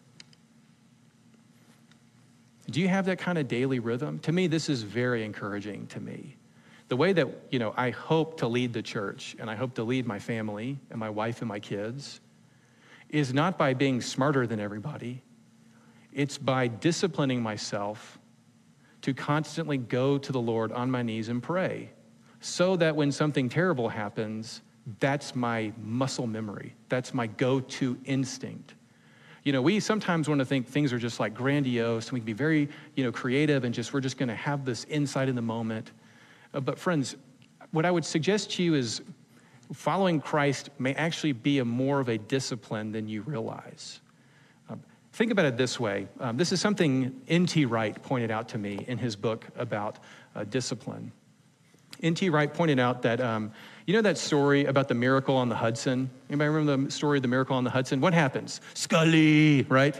Do 2.71 2.81
you 2.81 2.87
have 2.87 3.05
that 3.05 3.19
kind 3.19 3.37
of 3.37 3.47
daily 3.47 3.77
rhythm? 3.77 4.17
To 4.19 4.31
me, 4.31 4.47
this 4.47 4.69
is 4.69 4.81
very 4.81 5.23
encouraging 5.23 5.85
to 5.87 5.99
me. 5.99 6.35
The 6.87 6.95
way 6.95 7.13
that, 7.13 7.27
you 7.51 7.59
know, 7.59 7.75
I 7.77 7.91
hope 7.91 8.37
to 8.39 8.47
lead 8.47 8.73
the 8.73 8.81
church 8.81 9.35
and 9.37 9.51
I 9.51 9.55
hope 9.55 9.75
to 9.75 9.83
lead 9.83 10.07
my 10.07 10.17
family 10.17 10.79
and 10.89 10.99
my 10.99 11.11
wife 11.11 11.41
and 11.41 11.47
my 11.47 11.59
kids 11.59 12.21
is 13.09 13.35
not 13.35 13.55
by 13.55 13.75
being 13.75 14.01
smarter 14.01 14.47
than 14.47 14.59
everybody. 14.59 15.21
It's 16.11 16.39
by 16.39 16.69
disciplining 16.69 17.43
myself 17.43 18.17
to 19.01 19.13
constantly 19.13 19.77
go 19.77 20.17
to 20.17 20.31
the 20.31 20.41
Lord 20.41 20.71
on 20.71 20.91
my 20.91 21.01
knees 21.01 21.29
and 21.29 21.41
pray 21.41 21.91
so 22.39 22.75
that 22.75 22.95
when 22.95 23.11
something 23.11 23.49
terrible 23.49 23.89
happens, 23.89 24.61
that's 24.99 25.35
my 25.35 25.71
muscle 25.81 26.27
memory. 26.27 26.75
That's 26.89 27.13
my 27.13 27.27
go 27.27 27.59
to 27.59 27.97
instinct. 28.05 28.73
You 29.43 29.53
know, 29.53 29.61
we 29.61 29.79
sometimes 29.79 30.27
want 30.27 30.39
to 30.39 30.45
think 30.45 30.67
things 30.67 30.91
are 30.93 30.99
just 30.99 31.19
like 31.19 31.33
grandiose 31.33 32.07
and 32.07 32.13
we 32.13 32.19
can 32.19 32.25
be 32.25 32.33
very, 32.33 32.69
you 32.95 33.03
know, 33.03 33.11
creative 33.11 33.63
and 33.63 33.73
just 33.73 33.93
we're 33.93 34.01
just 34.01 34.17
going 34.17 34.29
to 34.29 34.35
have 34.35 34.65
this 34.65 34.85
insight 34.85 35.29
in 35.29 35.35
the 35.35 35.41
moment. 35.41 35.91
Uh, 36.53 36.59
but, 36.59 36.77
friends, 36.77 37.15
what 37.71 37.85
I 37.85 37.91
would 37.91 38.05
suggest 38.05 38.51
to 38.51 38.63
you 38.63 38.75
is 38.75 39.01
following 39.73 40.19
Christ 40.19 40.69
may 40.77 40.93
actually 40.93 41.31
be 41.31 41.59
a 41.59 41.65
more 41.65 41.99
of 41.99 42.09
a 42.09 42.17
discipline 42.17 42.91
than 42.91 43.07
you 43.07 43.21
realize. 43.21 44.01
Think 45.13 45.31
about 45.31 45.45
it 45.45 45.57
this 45.57 45.79
way 45.79 46.07
um, 46.19 46.37
this 46.37 46.51
is 46.51 46.61
something 46.61 47.21
N.T. 47.27 47.65
Wright 47.65 48.01
pointed 48.01 48.31
out 48.31 48.49
to 48.49 48.57
me 48.57 48.85
in 48.87 48.97
his 48.97 49.15
book 49.15 49.45
about 49.57 49.99
uh, 50.35 50.43
discipline. 50.45 51.11
N.T. 52.01 52.29
Wright 52.29 52.51
pointed 52.51 52.79
out 52.79 53.01
that, 53.03 53.21
um, 53.21 53.51
you 53.85 53.93
know 53.93 54.01
that 54.01 54.17
story 54.17 54.65
about 54.65 54.87
the 54.87 54.95
miracle 54.95 55.35
on 55.35 55.49
the 55.49 55.55
Hudson? 55.55 56.09
Anybody 56.29 56.49
remember 56.49 56.85
the 56.85 56.91
story 56.91 57.19
of 57.19 57.21
the 57.21 57.27
miracle 57.27 57.55
on 57.55 57.63
the 57.63 57.69
Hudson? 57.69 58.01
What 58.01 58.13
happens? 58.13 58.61
Sully, 58.73 59.63
right? 59.63 59.99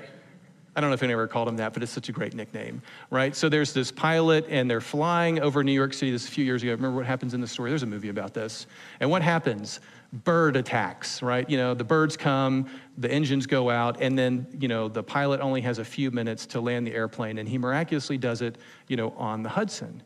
I 0.76 0.80
don't 0.80 0.90
know 0.90 0.94
if 0.94 1.04
anyone 1.04 1.22
ever 1.22 1.28
called 1.28 1.50
him 1.50 1.58
that, 1.58 1.74
but 1.74 1.84
it's 1.84 1.92
such 1.92 2.08
a 2.08 2.14
great 2.14 2.34
nickname, 2.34 2.82
right? 3.10 3.36
So 3.36 3.50
there's 3.50 3.74
this 3.74 3.92
pilot, 3.92 4.46
and 4.50 4.72
they're 4.72 4.80
flying 4.80 5.42
over 5.42 5.64
New 5.64 5.74
York 5.74 5.94
City 5.94 6.12
this 6.12 6.28
a 6.28 6.32
few 6.32 6.46
years 6.46 6.64
ago. 6.64 6.72
Remember 6.72 6.96
what 6.96 7.06
happens 7.06 7.34
in 7.34 7.42
the 7.42 7.48
story? 7.48 7.70
There's 7.70 7.84
a 7.84 7.88
movie 7.88 8.10
about 8.10 8.34
this. 8.34 8.68
And 9.02 9.12
what 9.12 9.22
happens? 9.22 9.82
Bird 10.14 10.58
attacks, 10.58 11.22
right? 11.22 11.50
You 11.50 11.58
know, 11.58 11.74
the 11.74 11.86
birds 11.86 12.18
come, 12.18 12.70
the 12.98 13.10
engines 13.10 13.46
go 13.46 13.70
out, 13.70 14.02
and 14.02 14.20
then, 14.20 14.46
you 14.60 14.68
know, 14.68 14.90
the 14.90 15.04
pilot 15.04 15.40
only 15.40 15.62
has 15.62 15.80
a 15.80 15.86
few 15.86 16.12
minutes 16.12 16.46
to 16.48 16.60
land 16.60 16.86
the 16.86 16.94
airplane, 16.94 17.38
and 17.38 17.48
he 17.48 17.58
miraculously 17.58 18.18
does 18.18 18.42
it, 18.42 18.58
you 18.88 18.98
know, 18.98 19.12
on 19.12 19.42
the 19.42 19.50
Hudson. 19.50 20.04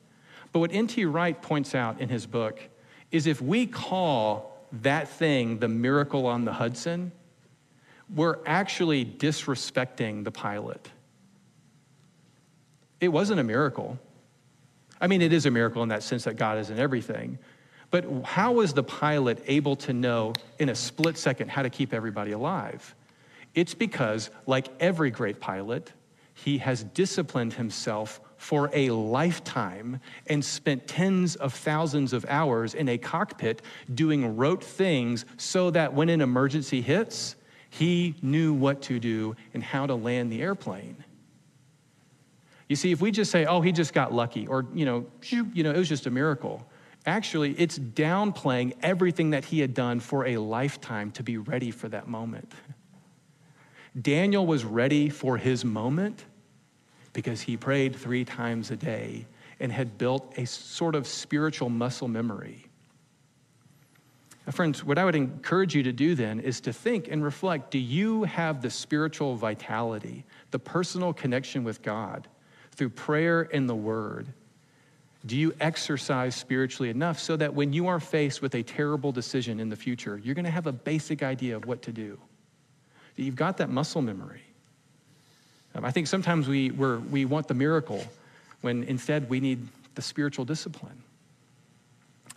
But 0.51 0.59
what 0.59 0.71
N.T. 0.71 1.05
Wright 1.05 1.41
points 1.41 1.73
out 1.73 1.99
in 1.99 2.09
his 2.09 2.27
book 2.27 2.61
is 3.11 3.25
if 3.25 3.41
we 3.41 3.65
call 3.65 4.55
that 4.83 5.07
thing 5.07 5.59
the 5.59 5.67
miracle 5.67 6.27
on 6.27 6.45
the 6.45 6.53
Hudson, 6.53 7.11
we're 8.13 8.37
actually 8.45 9.05
disrespecting 9.05 10.23
the 10.23 10.31
pilot. 10.31 10.89
It 13.01 13.07
wasn't 13.07 13.39
a 13.39 13.43
miracle. 13.43 13.97
I 15.01 15.07
mean, 15.07 15.21
it 15.21 15.33
is 15.33 15.45
a 15.45 15.51
miracle 15.51 15.83
in 15.83 15.89
that 15.89 16.03
sense 16.03 16.25
that 16.25 16.35
God 16.35 16.57
is 16.57 16.69
in 16.69 16.79
everything. 16.79 17.37
But 17.95 18.25
how 18.25 18.51
was 18.51 18.73
the 18.73 18.83
pilot 18.83 19.41
able 19.47 19.77
to 19.77 19.93
know 19.93 20.33
in 20.59 20.67
a 20.67 20.75
split 20.75 21.17
second 21.17 21.49
how 21.49 21.61
to 21.61 21.69
keep 21.69 21.93
everybody 21.93 22.33
alive? 22.33 22.93
It's 23.53 23.73
because, 23.73 24.31
like 24.45 24.67
every 24.81 25.09
great 25.09 25.39
pilot, 25.39 25.93
he 26.33 26.57
has 26.57 26.83
disciplined 26.83 27.53
himself 27.53 28.19
for 28.35 28.69
a 28.73 28.89
lifetime 28.89 30.01
and 30.27 30.43
spent 30.43 30.89
tens 30.89 31.37
of 31.37 31.53
thousands 31.53 32.11
of 32.11 32.25
hours 32.27 32.73
in 32.73 32.89
a 32.89 32.97
cockpit 32.97 33.61
doing 33.93 34.35
rote 34.35 34.61
things 34.61 35.23
so 35.37 35.71
that 35.71 35.93
when 35.93 36.09
an 36.09 36.19
emergency 36.19 36.81
hits, 36.81 37.37
he 37.69 38.15
knew 38.21 38.53
what 38.53 38.81
to 38.81 38.99
do 38.99 39.37
and 39.53 39.63
how 39.63 39.85
to 39.85 39.95
land 39.95 40.29
the 40.33 40.41
airplane. 40.41 41.01
You 42.67 42.75
see, 42.75 42.91
if 42.91 42.99
we 42.99 43.11
just 43.11 43.31
say, 43.31 43.45
oh, 43.45 43.61
he 43.61 43.71
just 43.71 43.93
got 43.93 44.13
lucky, 44.13 44.47
or, 44.47 44.65
you 44.73 44.83
know, 44.83 45.05
you 45.29 45.63
know, 45.63 45.71
it 45.71 45.77
was 45.77 45.87
just 45.87 46.07
a 46.07 46.11
miracle, 46.11 46.67
actually, 47.05 47.51
it's 47.53 47.77
downplaying 47.77 48.73
everything 48.81 49.31
that 49.31 49.45
he 49.45 49.59
had 49.59 49.73
done 49.73 49.99
for 49.99 50.25
a 50.25 50.37
lifetime 50.37 51.11
to 51.11 51.23
be 51.23 51.37
ready 51.37 51.71
for 51.71 51.89
that 51.89 52.07
moment. 52.07 52.51
Daniel 53.99 54.45
was 54.45 54.65
ready 54.65 55.09
for 55.09 55.37
his 55.37 55.63
moment 55.63 56.25
because 57.13 57.41
he 57.41 57.55
prayed 57.55 57.95
three 57.95 58.25
times 58.25 58.71
a 58.71 58.75
day 58.75 59.25
and 59.59 59.71
had 59.71 59.97
built 59.97 60.33
a 60.37 60.45
sort 60.45 60.95
of 60.95 61.07
spiritual 61.07 61.69
muscle 61.69 62.09
memory. 62.09 62.65
Now, 64.45 64.51
friends, 64.51 64.83
what 64.83 64.97
I 64.97 65.05
would 65.05 65.15
encourage 65.15 65.73
you 65.73 65.83
to 65.83 65.91
do 65.91 66.13
then 66.13 66.39
is 66.39 66.59
to 66.61 66.73
think 66.73 67.07
and 67.09 67.23
reflect 67.23 67.71
do 67.71 67.79
you 67.79 68.23
have 68.23 68.61
the 68.61 68.69
spiritual 68.69 69.35
vitality, 69.35 70.25
the 70.51 70.59
personal 70.59 71.13
connection 71.13 71.63
with 71.63 71.81
God 71.81 72.27
through 72.71 72.89
prayer 72.89 73.49
and 73.53 73.67
the 73.67 73.75
Word? 73.75 74.27
Do 75.25 75.35
you 75.35 75.55
exercise 75.59 76.35
spiritually 76.35 76.89
enough 76.89 77.19
so 77.19 77.35
that 77.37 77.53
when 77.53 77.73
you 77.73 77.87
are 77.87 77.99
faced 77.99 78.41
with 78.41 78.53
a 78.55 78.63
terrible 78.63 79.11
decision 79.11 79.59
in 79.59 79.69
the 79.69 79.75
future, 79.75 80.19
you're 80.23 80.35
going 80.35 80.45
to 80.45 80.51
have 80.51 80.67
a 80.67 80.71
basic 80.71 81.23
idea 81.23 81.55
of 81.55 81.65
what 81.65 81.81
to 81.83 81.91
do? 81.91 82.19
You've 83.15 83.35
got 83.35 83.57
that 83.57 83.69
muscle 83.69 84.01
memory. 84.01 84.41
Um, 85.73 85.83
I 85.83 85.91
think 85.91 86.07
sometimes 86.07 86.47
we, 86.47 86.71
we 86.71 87.25
want 87.25 87.47
the 87.47 87.53
miracle 87.53 88.03
when 88.61 88.83
instead 88.83 89.29
we 89.29 89.39
need 89.39 89.67
the 89.95 90.01
spiritual 90.01 90.45
discipline. 90.45 91.01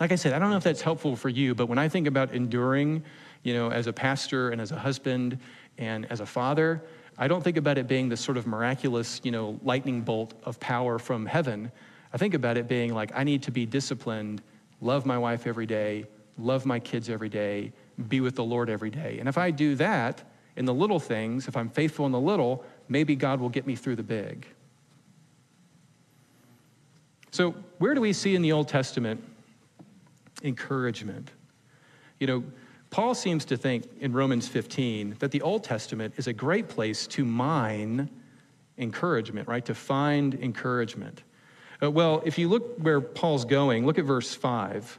Like 0.00 0.12
I 0.12 0.14
said, 0.14 0.32
I 0.32 0.38
don't 0.38 0.50
know 0.50 0.56
if 0.56 0.64
that's 0.64 0.80
helpful 0.80 1.16
for 1.16 1.28
you, 1.28 1.54
but 1.54 1.66
when 1.66 1.78
I 1.78 1.88
think 1.88 2.06
about 2.06 2.32
enduring, 2.32 3.02
you 3.42 3.54
know, 3.54 3.70
as 3.70 3.86
a 3.86 3.92
pastor 3.92 4.50
and 4.50 4.60
as 4.60 4.70
a 4.70 4.78
husband 4.78 5.38
and 5.76 6.06
as 6.10 6.20
a 6.20 6.26
father, 6.26 6.82
I 7.18 7.26
don't 7.26 7.42
think 7.42 7.56
about 7.56 7.78
it 7.78 7.88
being 7.88 8.08
this 8.08 8.20
sort 8.20 8.36
of 8.36 8.46
miraculous, 8.46 9.20
you 9.24 9.32
know, 9.32 9.58
lightning 9.64 10.02
bolt 10.02 10.34
of 10.44 10.60
power 10.60 10.98
from 11.00 11.26
heaven. 11.26 11.72
I 12.18 12.20
think 12.20 12.34
about 12.34 12.56
it 12.56 12.66
being 12.66 12.94
like, 12.94 13.12
I 13.14 13.22
need 13.22 13.44
to 13.44 13.52
be 13.52 13.64
disciplined, 13.64 14.42
love 14.80 15.06
my 15.06 15.16
wife 15.16 15.46
every 15.46 15.66
day, 15.66 16.04
love 16.36 16.66
my 16.66 16.80
kids 16.80 17.08
every 17.08 17.28
day, 17.28 17.70
be 18.08 18.20
with 18.20 18.34
the 18.34 18.42
Lord 18.42 18.68
every 18.68 18.90
day. 18.90 19.18
And 19.20 19.28
if 19.28 19.38
I 19.38 19.52
do 19.52 19.76
that 19.76 20.24
in 20.56 20.64
the 20.64 20.74
little 20.74 20.98
things, 20.98 21.46
if 21.46 21.56
I'm 21.56 21.68
faithful 21.68 22.06
in 22.06 22.10
the 22.10 22.18
little, 22.18 22.64
maybe 22.88 23.14
God 23.14 23.38
will 23.38 23.48
get 23.48 23.68
me 23.68 23.76
through 23.76 23.94
the 23.94 24.02
big. 24.02 24.48
So, 27.30 27.54
where 27.78 27.94
do 27.94 28.00
we 28.00 28.12
see 28.12 28.34
in 28.34 28.42
the 28.42 28.50
Old 28.50 28.66
Testament 28.66 29.22
encouragement? 30.42 31.30
You 32.18 32.26
know, 32.26 32.44
Paul 32.90 33.14
seems 33.14 33.44
to 33.44 33.56
think 33.56 33.84
in 34.00 34.12
Romans 34.12 34.48
15 34.48 35.18
that 35.20 35.30
the 35.30 35.42
Old 35.42 35.62
Testament 35.62 36.14
is 36.16 36.26
a 36.26 36.32
great 36.32 36.68
place 36.68 37.06
to 37.06 37.24
mine 37.24 38.10
encouragement, 38.76 39.46
right? 39.46 39.64
To 39.66 39.74
find 39.76 40.34
encouragement. 40.34 41.22
Uh, 41.82 41.90
well, 41.90 42.22
if 42.24 42.38
you 42.38 42.48
look 42.48 42.76
where 42.78 43.00
Paul's 43.00 43.44
going, 43.44 43.86
look 43.86 43.98
at 43.98 44.04
verse 44.04 44.34
5. 44.34 44.98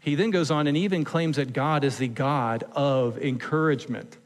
He 0.00 0.14
then 0.14 0.30
goes 0.30 0.50
on 0.50 0.66
and 0.66 0.76
even 0.76 1.04
claims 1.04 1.36
that 1.36 1.52
God 1.52 1.84
is 1.84 1.98
the 1.98 2.08
God 2.08 2.64
of 2.72 3.18
encouragement. 3.18 4.16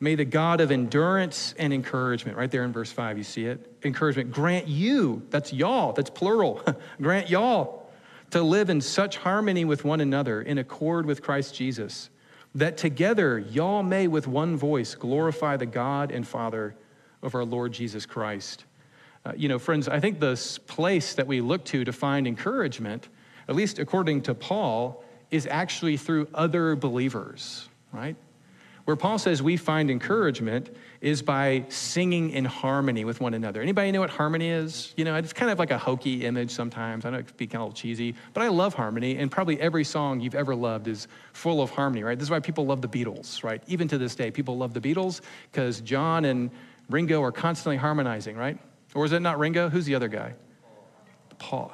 May 0.00 0.16
the 0.16 0.24
God 0.24 0.60
of 0.60 0.70
endurance 0.70 1.54
and 1.58 1.72
encouragement, 1.72 2.36
right 2.36 2.50
there 2.50 2.64
in 2.64 2.72
verse 2.72 2.90
5, 2.90 3.18
you 3.18 3.24
see 3.24 3.46
it? 3.46 3.72
Encouragement, 3.84 4.32
grant 4.32 4.66
you, 4.66 5.22
that's 5.30 5.52
y'all, 5.52 5.92
that's 5.92 6.10
plural, 6.10 6.60
grant 7.00 7.30
y'all 7.30 7.88
to 8.30 8.42
live 8.42 8.70
in 8.70 8.80
such 8.80 9.16
harmony 9.18 9.64
with 9.64 9.84
one 9.84 10.00
another 10.00 10.42
in 10.42 10.58
accord 10.58 11.06
with 11.06 11.22
Christ 11.22 11.54
Jesus, 11.54 12.10
that 12.56 12.76
together 12.76 13.38
y'all 13.38 13.82
may 13.82 14.08
with 14.08 14.26
one 14.26 14.56
voice 14.56 14.94
glorify 14.94 15.56
the 15.56 15.66
God 15.66 16.10
and 16.10 16.26
Father 16.26 16.74
of 17.22 17.34
our 17.34 17.44
Lord 17.44 17.72
Jesus 17.72 18.06
Christ. 18.06 18.64
Uh, 19.24 19.32
you 19.36 19.48
know, 19.48 19.58
friends, 19.58 19.88
I 19.88 20.00
think 20.00 20.20
the 20.20 20.38
place 20.66 21.14
that 21.14 21.26
we 21.26 21.40
look 21.40 21.64
to 21.66 21.84
to 21.84 21.92
find 21.92 22.26
encouragement, 22.26 23.08
at 23.48 23.54
least 23.54 23.78
according 23.78 24.22
to 24.22 24.34
Paul, 24.34 25.02
is 25.30 25.46
actually 25.50 25.96
through 25.96 26.28
other 26.34 26.76
believers, 26.76 27.68
right? 27.92 28.16
Where 28.84 28.96
Paul 28.96 29.18
says 29.18 29.42
we 29.42 29.56
find 29.56 29.90
encouragement 29.90 30.76
is 31.00 31.22
by 31.22 31.64
singing 31.70 32.30
in 32.30 32.44
harmony 32.44 33.06
with 33.06 33.18
one 33.18 33.32
another. 33.32 33.62
Anybody 33.62 33.90
know 33.92 34.00
what 34.00 34.10
harmony 34.10 34.50
is? 34.50 34.92
You 34.98 35.06
know, 35.06 35.14
it's 35.14 35.32
kind 35.32 35.50
of 35.50 35.58
like 35.58 35.70
a 35.70 35.78
hokey 35.78 36.26
image 36.26 36.50
sometimes. 36.50 37.06
I 37.06 37.10
know 37.10 37.18
it 37.18 37.26
can 37.26 37.36
be 37.38 37.46
kind 37.46 37.64
of 37.64 37.74
cheesy, 37.74 38.14
but 38.34 38.42
I 38.42 38.48
love 38.48 38.74
harmony, 38.74 39.16
and 39.16 39.30
probably 39.30 39.58
every 39.58 39.84
song 39.84 40.20
you've 40.20 40.34
ever 40.34 40.54
loved 40.54 40.86
is 40.86 41.08
full 41.32 41.62
of 41.62 41.70
harmony, 41.70 42.02
right? 42.02 42.18
This 42.18 42.26
is 42.26 42.30
why 42.30 42.40
people 42.40 42.66
love 42.66 42.82
the 42.82 42.88
Beatles, 42.88 43.42
right? 43.42 43.62
Even 43.68 43.88
to 43.88 43.96
this 43.96 44.14
day, 44.14 44.30
people 44.30 44.58
love 44.58 44.74
the 44.74 44.80
Beatles 44.80 45.22
because 45.50 45.80
John 45.80 46.26
and 46.26 46.50
Ringo 46.90 47.22
are 47.22 47.32
constantly 47.32 47.78
harmonizing, 47.78 48.36
right? 48.36 48.58
Or 48.94 49.04
is 49.04 49.12
it 49.12 49.20
not 49.20 49.38
Ringo? 49.38 49.68
Who's 49.68 49.84
the 49.84 49.94
other 49.94 50.08
guy? 50.08 50.34
Paul. 51.38 51.72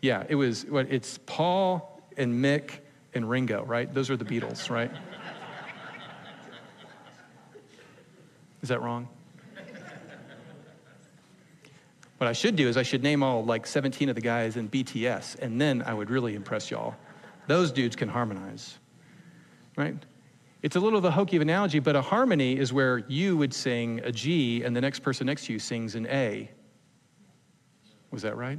Yeah, 0.00 0.24
it 0.28 0.34
was, 0.34 0.64
it's 0.64 1.18
Paul 1.26 2.02
and 2.16 2.42
Mick 2.42 2.78
and 3.14 3.28
Ringo, 3.28 3.62
right? 3.62 3.92
Those 3.92 4.10
are 4.10 4.16
the 4.16 4.24
Beatles, 4.24 4.70
right? 4.70 4.90
Is 8.62 8.70
that 8.70 8.82
wrong? 8.82 9.08
What 12.18 12.28
I 12.28 12.32
should 12.32 12.56
do 12.56 12.66
is 12.66 12.78
I 12.78 12.82
should 12.82 13.02
name 13.02 13.22
all 13.22 13.44
like 13.44 13.66
17 13.66 14.08
of 14.08 14.14
the 14.14 14.22
guys 14.22 14.56
in 14.56 14.70
BTS, 14.70 15.38
and 15.38 15.60
then 15.60 15.82
I 15.82 15.92
would 15.92 16.08
really 16.08 16.34
impress 16.34 16.70
y'all. 16.70 16.96
Those 17.46 17.70
dudes 17.70 17.94
can 17.94 18.08
harmonize, 18.08 18.78
right? 19.76 19.94
It's 20.62 20.76
a 20.76 20.80
little 20.80 20.98
of 20.98 21.04
a 21.04 21.10
hokey 21.10 21.36
of 21.36 21.42
analogy, 21.42 21.78
but 21.78 21.96
a 21.96 22.02
harmony 22.02 22.58
is 22.58 22.72
where 22.72 22.98
you 23.08 23.36
would 23.36 23.52
sing 23.52 24.00
a 24.02 24.10
G 24.10 24.62
and 24.62 24.74
the 24.74 24.80
next 24.80 25.00
person 25.00 25.26
next 25.26 25.46
to 25.46 25.52
you 25.52 25.58
sings 25.58 25.94
an 25.94 26.06
A. 26.06 26.50
Was 28.10 28.22
that 28.22 28.36
right? 28.36 28.58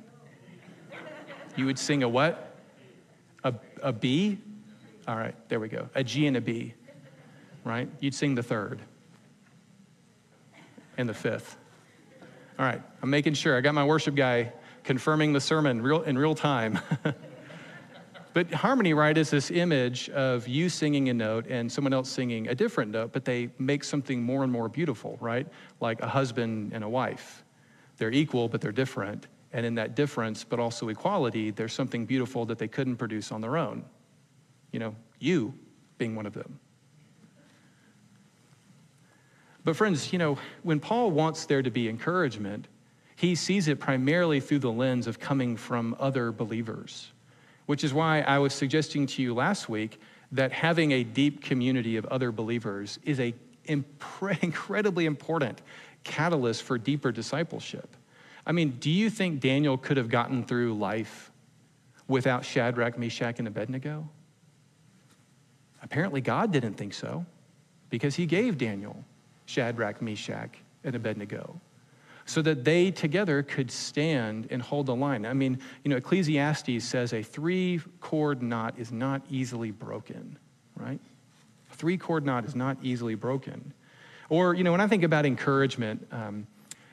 You 1.56 1.66
would 1.66 1.80
sing 1.80 2.04
a 2.04 2.10
what? 2.10 2.56
A, 3.44 3.54
a 3.82 3.92
B? 3.92 4.38
All 5.08 5.16
right, 5.16 5.36
there 5.50 5.60
we 5.60 5.70
go. 5.70 5.90
A 5.96 6.04
G 6.04 6.28
and 6.28 6.38
a 6.38 6.42
B, 6.42 6.74
right? 7.64 7.90
You'd 8.00 8.14
sing 8.14 8.36
the 8.36 8.44
third 8.44 8.80
and 10.98 11.10
the 11.10 11.14
fifth. 11.14 11.58
All 12.60 12.66
right, 12.66 12.82
I'm 13.02 13.10
making 13.10 13.34
sure. 13.34 13.58
I 13.58 13.62
got 13.62 13.74
my 13.74 13.86
worship 13.86 14.16
guy 14.16 14.52
confirming 14.84 15.34
the 15.34 15.42
sermon 15.42 15.82
real, 15.82 16.04
in 16.04 16.18
real 16.18 16.36
time. 16.36 16.80
but 18.34 18.52
harmony, 18.52 18.94
right, 18.94 19.18
is 19.18 19.30
this 19.30 19.52
image 19.52 20.10
of 20.10 20.48
you 20.48 20.70
singing 20.70 21.10
a 21.10 21.13
note 21.13 21.48
and 21.48 21.72
someone 21.72 21.94
else 21.94 22.10
singing 22.10 22.48
a 22.48 22.56
different 22.56 22.92
note, 22.92 23.12
but 23.12 23.26
they 23.26 23.50
make 23.58 23.84
something 23.84 24.22
more 24.22 24.44
and 24.44 24.52
more 24.52 24.70
beautiful, 24.70 25.18
right? 25.20 25.48
Like 25.80 26.02
a 26.02 26.08
husband 26.08 26.74
and 26.74 26.84
a 26.84 26.90
wife. 26.90 27.44
They're 27.98 28.12
equal, 28.12 28.48
but 28.48 28.62
they're 28.62 28.72
different. 28.72 29.28
And 29.54 29.66
in 29.66 29.76
that 29.76 29.96
difference, 29.96 30.44
but 30.44 30.60
also 30.60 30.90
equality, 30.90 31.52
there's 31.52 31.74
something 31.74 32.06
beautiful 32.06 32.46
that 32.46 32.58
they 32.58 32.68
couldn't 32.68 32.98
produce 32.98 33.32
on 33.32 33.42
their 33.42 33.58
own. 33.58 33.84
You 34.72 34.80
know, 34.80 34.96
you 35.20 35.54
being 35.98 36.16
one 36.16 36.26
of 36.26 36.34
them. 36.34 36.60
But, 39.63 39.76
friends, 39.76 40.13
you 40.13 40.20
know, 40.20 40.38
when 40.63 40.80
Paul 40.80 41.12
wants 41.12 41.46
there 41.46 41.62
to 41.62 41.72
be 41.72 41.90
encouragement, 41.90 42.68
he 43.18 43.36
sees 43.36 43.68
it 43.68 43.80
primarily 43.80 44.40
through 44.40 44.60
the 44.60 44.72
lens 44.72 45.08
of 45.08 45.20
coming 45.20 45.58
from 45.58 45.96
other 46.00 46.32
believers, 46.32 47.12
which 47.68 47.84
is 47.84 47.94
why 47.94 48.22
I 48.22 48.40
was 48.40 48.54
suggesting 48.54 49.06
to 49.08 49.22
you 49.22 49.34
last 49.34 49.70
week 49.70 50.02
that 50.32 50.52
having 50.52 50.92
a 50.92 51.04
deep 51.04 51.44
community 51.44 51.96
of 51.98 52.06
other 52.08 52.32
believers 52.32 52.98
is 53.04 53.20
a 53.20 53.34
incredibly 53.66 55.06
important 55.06 55.62
catalyst 56.04 56.64
for 56.64 56.78
deeper 56.78 57.12
discipleship. 57.12 57.96
I 58.46 58.54
mean, 58.54 58.78
do 58.80 58.90
you 58.90 59.10
think 59.10 59.42
Daniel 59.42 59.78
could 59.78 59.98
have 59.98 60.10
gotten 60.10 60.44
through 60.44 60.78
life 60.78 61.32
without 62.08 62.46
Shadrach, 62.46 62.98
Meshach, 62.98 63.40
and 63.40 63.48
Abednego? 63.48 64.10
Apparently, 65.84 66.22
God 66.22 66.52
didn't 66.52 66.76
think 66.76 66.94
so 66.94 67.26
because 67.90 68.16
he 68.16 68.26
gave 68.26 68.58
Daniel 68.58 69.04
Shadrach, 69.46 70.02
Meshach, 70.02 70.58
and 70.84 70.96
Abednego, 70.96 71.60
so 72.28 72.42
that 72.42 72.66
they 72.66 72.92
together 72.92 73.42
could 73.42 73.72
stand 73.72 74.48
and 74.52 74.62
hold 74.62 74.86
the 74.86 74.96
line. 74.96 75.26
I 75.26 75.32
mean, 75.32 75.60
you 75.84 75.90
know, 75.90 75.96
Ecclesiastes 75.96 76.84
says 76.84 77.13
a 77.13 77.24
three 77.24 77.80
cord 78.02 78.44
knot 78.44 78.76
is 78.78 78.92
not 78.92 79.22
easily 79.30 79.72
broken, 79.72 80.38
right? 80.76 81.00
A 81.72 81.76
three 81.76 81.98
cord 81.98 82.26
knot 82.26 82.44
is 82.44 82.54
not 82.54 82.78
easily 82.84 83.16
broken. 83.16 83.74
Or, 84.30 84.54
you 84.54 84.66
know, 84.66 84.74
when 84.74 84.82
I 84.82 84.88
think 84.88 85.04
about 85.04 85.26
encouragement, 85.26 86.06
um, 86.12 86.46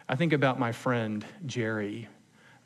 I 0.09 0.15
think 0.15 0.33
about 0.33 0.61
my 0.61 0.71
friend 0.71 1.27
Jerry, 1.47 2.09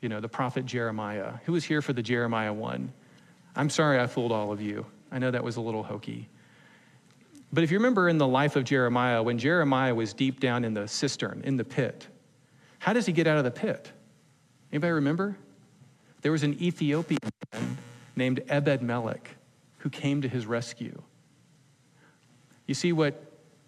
you 0.01 0.09
know, 0.09 0.19
the 0.19 0.29
prophet 0.29 0.67
Jeremiah, 0.67 1.33
who 1.45 1.53
was 1.53 1.63
here 1.63 1.81
for 1.81 1.93
the 1.93 2.03
Jeremiah 2.03 2.53
one. 2.53 2.93
I'm 3.55 3.71
sorry 3.71 3.99
I 3.99 4.05
fooled 4.05 4.31
all 4.31 4.51
of 4.51 4.61
you. 4.61 4.85
I 5.11 5.17
know 5.17 5.31
that 5.31 5.43
was 5.43 5.55
a 5.55 5.61
little 5.61 5.81
hokey. 5.81 6.29
But 7.51 7.63
if 7.63 7.71
you 7.71 7.79
remember 7.79 8.09
in 8.09 8.19
the 8.19 8.27
life 8.27 8.55
of 8.55 8.63
Jeremiah, 8.63 9.23
when 9.23 9.39
Jeremiah 9.39 9.95
was 9.95 10.13
deep 10.13 10.39
down 10.39 10.63
in 10.63 10.75
the 10.75 10.87
cistern, 10.87 11.41
in 11.43 11.57
the 11.57 11.65
pit, 11.65 12.07
how 12.79 12.93
does 12.93 13.05
he 13.05 13.11
get 13.11 13.27
out 13.27 13.37
of 13.37 13.43
the 13.43 13.51
pit? 13.51 13.91
Anybody 14.71 14.91
remember? 14.93 15.37
There 16.21 16.31
was 16.31 16.43
an 16.43 16.61
Ethiopian 16.61 17.19
named 18.15 18.41
Ebed 18.49 18.81
Melech 18.81 19.35
who 19.77 19.89
came 19.89 20.21
to 20.21 20.27
his 20.27 20.45
rescue. 20.45 21.01
You 22.67 22.75
see, 22.75 22.91
what 22.91 23.23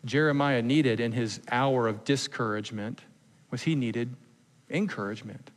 Jeremiah 0.06 0.62
needed 0.62 1.00
in 1.00 1.12
his 1.12 1.39
hour 1.52 1.88
of 1.88 2.04
discouragement 2.04 3.02
was 3.50 3.63
he 3.63 3.76
needed 3.76 4.15
encouragement 4.69 5.52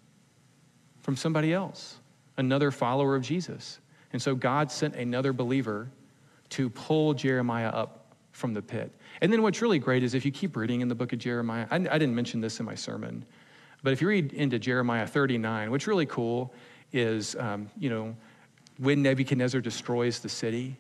from 1.01 1.17
somebody 1.17 1.53
else, 1.53 1.99
another 2.37 2.71
follower 2.71 3.15
of 3.15 3.23
Jesus. 3.23 3.81
And 4.13 4.23
so 4.23 4.35
God 4.35 4.71
sent 4.71 4.95
another 4.95 5.33
believer 5.33 5.91
to 6.51 6.71
pull 6.71 7.15
Jeremiah 7.15 7.69
up 7.69 8.15
from 8.33 8.55
the 8.55 8.63
pit. 8.63 8.93
And 9.21 9.33
then 9.33 9.43
what's 9.43 9.63
really 9.63 9.79
great 9.79 10.03
is 10.03 10.15
if 10.15 10.25
you 10.25 10.31
keep 10.31 10.57
reading 10.57 10.81
in 10.81 10.89
the 10.89 10.95
book 10.95 11.13
of 11.13 11.19
Jeremiah, 11.19 11.67
I, 11.71 11.77
I 11.77 11.99
didn't 11.99 12.15
mention 12.15 12.41
this 12.41 12.61
in 12.61 12.67
my 12.67 12.75
sermon, 12.75 13.25
but 13.85 13.93
if 13.93 14.01
you 14.01 14.09
read 14.09 14.33
into 14.33 14.59
Jeremiah 14.59 15.07
39, 15.07 15.71
what's 15.71 15.87
really 15.87 16.07
cool 16.07 16.55
is, 16.91 17.37
um, 17.37 17.69
you 17.79 17.91
know, 17.91 18.17
when 18.79 19.03
Nebuchadnezzar 19.03 19.61
destroys 19.61 20.21
the 20.21 20.29
city, 20.31 20.79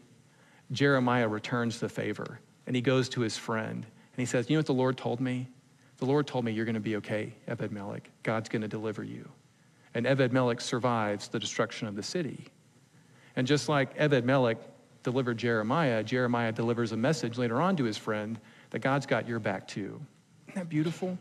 Jeremiah 0.72 1.28
returns 1.28 1.78
the 1.80 1.88
favor 1.88 2.40
and 2.66 2.74
he 2.74 2.80
goes 2.80 3.10
to 3.10 3.20
his 3.20 3.36
friend 3.36 3.84
and 3.84 4.16
he 4.16 4.24
says, 4.24 4.48
You 4.48 4.56
know 4.56 4.60
what 4.60 4.66
the 4.66 4.72
Lord 4.72 4.96
told 4.96 5.20
me? 5.20 5.48
The 5.98 6.06
Lord 6.06 6.26
told 6.26 6.46
me 6.46 6.52
you're 6.52 6.64
going 6.64 6.74
to 6.76 6.80
be 6.80 6.96
okay, 6.96 7.34
Ebed 7.46 7.70
Melech. 7.70 8.10
God's 8.22 8.48
going 8.48 8.62
to 8.62 8.68
deliver 8.68 9.04
you. 9.04 9.28
And 9.92 10.06
Ebed 10.06 10.32
Melech 10.32 10.62
survives 10.62 11.28
the 11.28 11.38
destruction 11.38 11.86
of 11.86 11.96
the 11.96 12.02
city. 12.02 12.46
And 13.36 13.46
just 13.46 13.68
like 13.68 13.90
Ebed 13.96 14.24
Melech 14.24 14.56
delivered 15.02 15.36
Jeremiah, 15.36 16.02
Jeremiah 16.02 16.52
delivers 16.52 16.92
a 16.92 16.96
message 16.96 17.36
later 17.36 17.60
on 17.60 17.76
to 17.76 17.84
his 17.84 17.98
friend 17.98 18.40
that 18.70 18.78
God's 18.78 19.04
got 19.04 19.28
your 19.28 19.40
back 19.40 19.68
too. 19.68 20.00
Isn't 20.48 20.54
that 20.54 20.68
beautiful? 20.70 21.18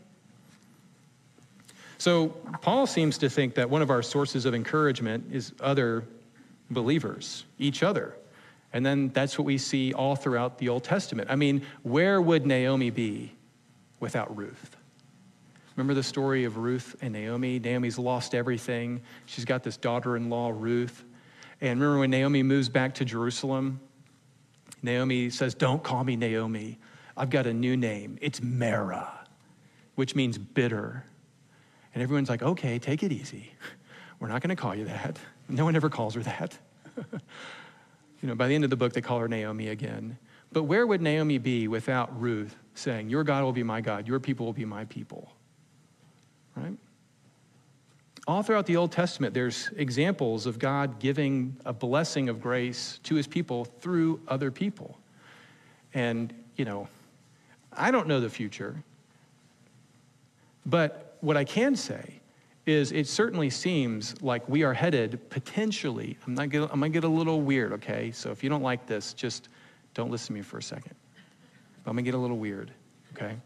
So, 2.04 2.28
Paul 2.60 2.86
seems 2.86 3.16
to 3.16 3.30
think 3.30 3.54
that 3.54 3.70
one 3.70 3.80
of 3.80 3.88
our 3.88 4.02
sources 4.02 4.44
of 4.44 4.54
encouragement 4.54 5.24
is 5.32 5.54
other 5.58 6.04
believers, 6.68 7.46
each 7.58 7.82
other. 7.82 8.14
And 8.74 8.84
then 8.84 9.08
that's 9.14 9.38
what 9.38 9.46
we 9.46 9.56
see 9.56 9.94
all 9.94 10.14
throughout 10.14 10.58
the 10.58 10.68
Old 10.68 10.84
Testament. 10.84 11.30
I 11.30 11.36
mean, 11.36 11.64
where 11.82 12.20
would 12.20 12.44
Naomi 12.44 12.90
be 12.90 13.32
without 14.00 14.36
Ruth? 14.36 14.76
Remember 15.76 15.94
the 15.94 16.02
story 16.02 16.44
of 16.44 16.58
Ruth 16.58 16.94
and 17.00 17.14
Naomi? 17.14 17.58
Naomi's 17.58 17.98
lost 17.98 18.34
everything. 18.34 19.00
She's 19.24 19.46
got 19.46 19.62
this 19.62 19.78
daughter 19.78 20.14
in 20.14 20.28
law, 20.28 20.52
Ruth. 20.54 21.04
And 21.62 21.80
remember 21.80 22.00
when 22.00 22.10
Naomi 22.10 22.42
moves 22.42 22.68
back 22.68 22.92
to 22.96 23.06
Jerusalem? 23.06 23.80
Naomi 24.82 25.30
says, 25.30 25.54
Don't 25.54 25.82
call 25.82 26.04
me 26.04 26.16
Naomi. 26.16 26.78
I've 27.16 27.30
got 27.30 27.46
a 27.46 27.54
new 27.54 27.78
name. 27.78 28.18
It's 28.20 28.42
Mara, 28.42 29.26
which 29.94 30.14
means 30.14 30.36
bitter. 30.36 31.06
And 31.94 32.02
everyone's 32.02 32.28
like, 32.28 32.42
Okay, 32.42 32.78
take 32.78 33.02
it 33.02 33.12
easy. 33.12 33.52
We're 34.20 34.28
not 34.28 34.42
going 34.42 34.54
to 34.54 34.60
call 34.60 34.74
you 34.74 34.84
that. 34.86 35.18
No 35.46 35.66
one 35.66 35.76
ever 35.76 35.90
calls 35.90 36.14
her 36.14 36.22
that. 36.22 36.56
you 36.96 38.28
know, 38.28 38.34
by 38.34 38.48
the 38.48 38.54
end 38.54 38.64
of 38.64 38.70
the 38.70 38.76
book, 38.76 38.94
they 38.94 39.02
call 39.02 39.18
her 39.18 39.28
Naomi 39.28 39.68
again. 39.68 40.16
But 40.52 40.62
where 40.62 40.86
would 40.86 41.02
Naomi 41.02 41.36
be 41.36 41.68
without 41.68 42.18
Ruth 42.18 42.56
saying, 42.74 43.10
Your 43.10 43.24
God 43.24 43.44
will 43.44 43.52
be 43.52 43.62
my 43.62 43.82
God, 43.82 44.08
your 44.08 44.18
people 44.18 44.46
will 44.46 44.54
be 44.54 44.64
my 44.64 44.86
people? 44.86 45.30
Right? 46.56 46.78
all 48.26 48.42
throughout 48.42 48.66
the 48.66 48.76
Old 48.76 48.90
Testament, 48.90 49.34
there's 49.34 49.70
examples 49.76 50.46
of 50.46 50.58
God 50.58 50.98
giving 50.98 51.56
a 51.64 51.72
blessing 51.72 52.28
of 52.28 52.40
grace 52.40 52.98
to 53.04 53.14
his 53.14 53.26
people 53.26 53.64
through 53.64 54.20
other 54.28 54.50
people. 54.50 54.98
And, 55.92 56.32
you 56.56 56.64
know, 56.64 56.88
I 57.72 57.90
don't 57.90 58.08
know 58.08 58.20
the 58.20 58.30
future, 58.30 58.76
but 60.64 61.03
what 61.24 61.36
I 61.38 61.44
can 61.44 61.74
say 61.74 62.20
is 62.66 62.92
it 62.92 63.06
certainly 63.06 63.50
seems 63.50 64.20
like 64.22 64.46
we 64.48 64.62
are 64.62 64.74
headed 64.74 65.18
potentially. 65.30 66.18
I'm 66.26 66.34
not 66.34 66.54
I'm 66.54 66.68
gonna 66.68 66.88
get 66.90 67.04
a 67.04 67.08
little 67.08 67.40
weird, 67.40 67.72
okay? 67.72 68.10
So 68.12 68.30
if 68.30 68.42
you 68.44 68.50
don't 68.50 68.62
like 68.62 68.86
this, 68.86 69.14
just 69.14 69.48
don't 69.94 70.10
listen 70.10 70.28
to 70.28 70.32
me 70.34 70.42
for 70.42 70.58
a 70.58 70.62
second. 70.62 70.94
I'm 71.86 71.92
gonna 71.92 72.02
get 72.02 72.14
a 72.14 72.18
little 72.18 72.38
weird, 72.38 72.70
okay? 73.14 73.36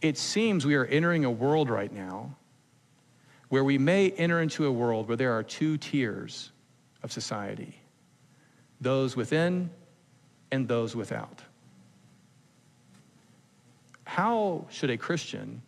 It 0.00 0.18
seems 0.18 0.66
we 0.66 0.74
are 0.74 0.86
entering 0.86 1.24
a 1.24 1.30
world 1.30 1.70
right 1.70 1.92
now 1.92 2.34
where 3.48 3.62
we 3.62 3.78
may 3.78 4.10
enter 4.10 4.40
into 4.40 4.66
a 4.66 4.72
world 4.72 5.06
where 5.06 5.16
there 5.16 5.32
are 5.32 5.42
two 5.42 5.76
tiers 5.76 6.50
of 7.02 7.12
society 7.12 7.76
those 8.80 9.14
within 9.14 9.70
and 10.50 10.66
those 10.66 10.96
without. 10.96 11.42
how 14.04 14.66
should 14.68 14.90
a 14.90 14.96
Christian 14.96 15.62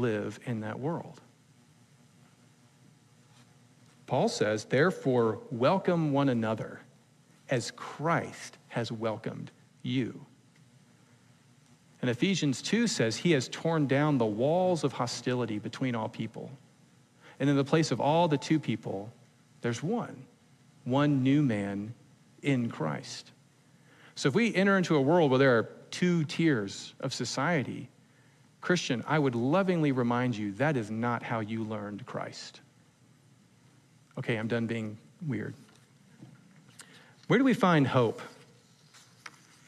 live 0.00 0.40
in 0.46 0.60
that 0.60 0.78
world? 0.78 1.20
Paul 4.06 4.28
says, 4.28 4.64
therefore, 4.64 5.38
welcome 5.52 6.12
one 6.12 6.28
another 6.28 6.80
as 7.48 7.70
Christ 7.70 8.58
has 8.68 8.90
welcomed 8.90 9.52
you. 9.82 10.26
And 12.02 12.10
Ephesians 12.10 12.62
2 12.62 12.86
says 12.86 13.16
he 13.16 13.32
has 13.32 13.48
torn 13.48 13.86
down 13.86 14.18
the 14.18 14.26
walls 14.26 14.84
of 14.84 14.92
hostility 14.92 15.58
between 15.58 15.94
all 15.94 16.08
people. 16.08 16.50
And 17.38 17.48
in 17.48 17.56
the 17.56 17.64
place 17.64 17.90
of 17.90 18.00
all 18.00 18.26
the 18.26 18.38
two 18.38 18.58
people, 18.58 19.12
there's 19.60 19.82
one, 19.82 20.24
one 20.84 21.22
new 21.22 21.42
man 21.42 21.94
in 22.42 22.70
Christ. 22.70 23.32
So 24.14 24.28
if 24.28 24.34
we 24.34 24.54
enter 24.54 24.76
into 24.76 24.96
a 24.96 25.00
world 25.00 25.30
where 25.30 25.38
there 25.38 25.58
are 25.58 25.70
two 25.90 26.24
tiers 26.24 26.94
of 27.00 27.12
society, 27.12 27.88
Christian, 28.60 29.02
I 29.06 29.18
would 29.18 29.34
lovingly 29.34 29.92
remind 29.92 30.36
you 30.36 30.52
that 30.52 30.76
is 30.76 30.90
not 30.90 31.22
how 31.22 31.40
you 31.40 31.64
learned 31.64 32.04
Christ. 32.06 32.60
Okay, 34.18 34.36
I'm 34.36 34.48
done 34.48 34.66
being 34.66 34.98
weird. 35.26 35.54
Where 37.28 37.38
do 37.38 37.44
we 37.44 37.54
find 37.54 37.86
hope? 37.86 38.20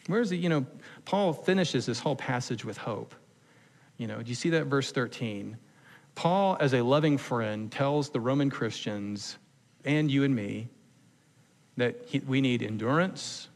Where 0.09 0.21
is 0.21 0.33
it? 0.33 0.37
You 0.37 0.49
know, 0.49 0.67
Paul 1.05 1.33
finishes 1.33 1.87
this 1.87 2.01
whole 2.01 2.17
passage 2.17 2.65
with 2.65 2.77
hope. 2.77 3.15
You 3.99 4.09
know, 4.09 4.21
do 4.23 4.29
you 4.29 4.35
see 4.35 4.51
that 4.51 4.67
verse 4.67 4.93
13? 4.93 5.57
Paul, 6.15 6.57
as 6.61 6.75
a 6.75 6.83
loving 6.83 7.19
friend, 7.19 7.71
tells 7.71 8.11
the 8.11 8.21
Roman 8.21 8.51
Christians 8.51 9.39
and 9.85 10.11
you 10.11 10.25
and 10.25 10.35
me 10.35 10.69
that 11.77 12.03
he, 12.07 12.19
we 12.21 12.41
need 12.41 12.63
endurance, 12.63 13.49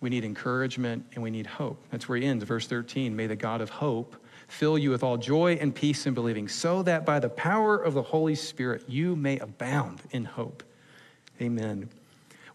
we 0.00 0.10
need 0.10 0.24
encouragement, 0.24 1.04
and 1.14 1.22
we 1.22 1.30
need 1.30 1.46
hope. 1.46 1.82
That's 1.90 2.08
where 2.08 2.18
he 2.18 2.26
ends, 2.26 2.44
verse 2.44 2.66
13. 2.66 3.16
May 3.16 3.26
the 3.26 3.36
God 3.36 3.60
of 3.60 3.70
hope 3.70 4.16
fill 4.54 4.78
you 4.78 4.90
with 4.90 5.02
all 5.02 5.16
joy 5.16 5.58
and 5.60 5.74
peace 5.74 6.06
in 6.06 6.14
believing, 6.14 6.48
so 6.48 6.82
that 6.82 7.04
by 7.04 7.18
the 7.18 7.28
power 7.28 7.76
of 7.76 7.92
the 7.94 8.02
Holy 8.02 8.36
Spirit 8.36 8.88
you 8.88 9.16
may 9.16 9.38
abound 9.38 10.00
in 10.12 10.24
hope. 10.24 10.62
Amen. 11.40 11.88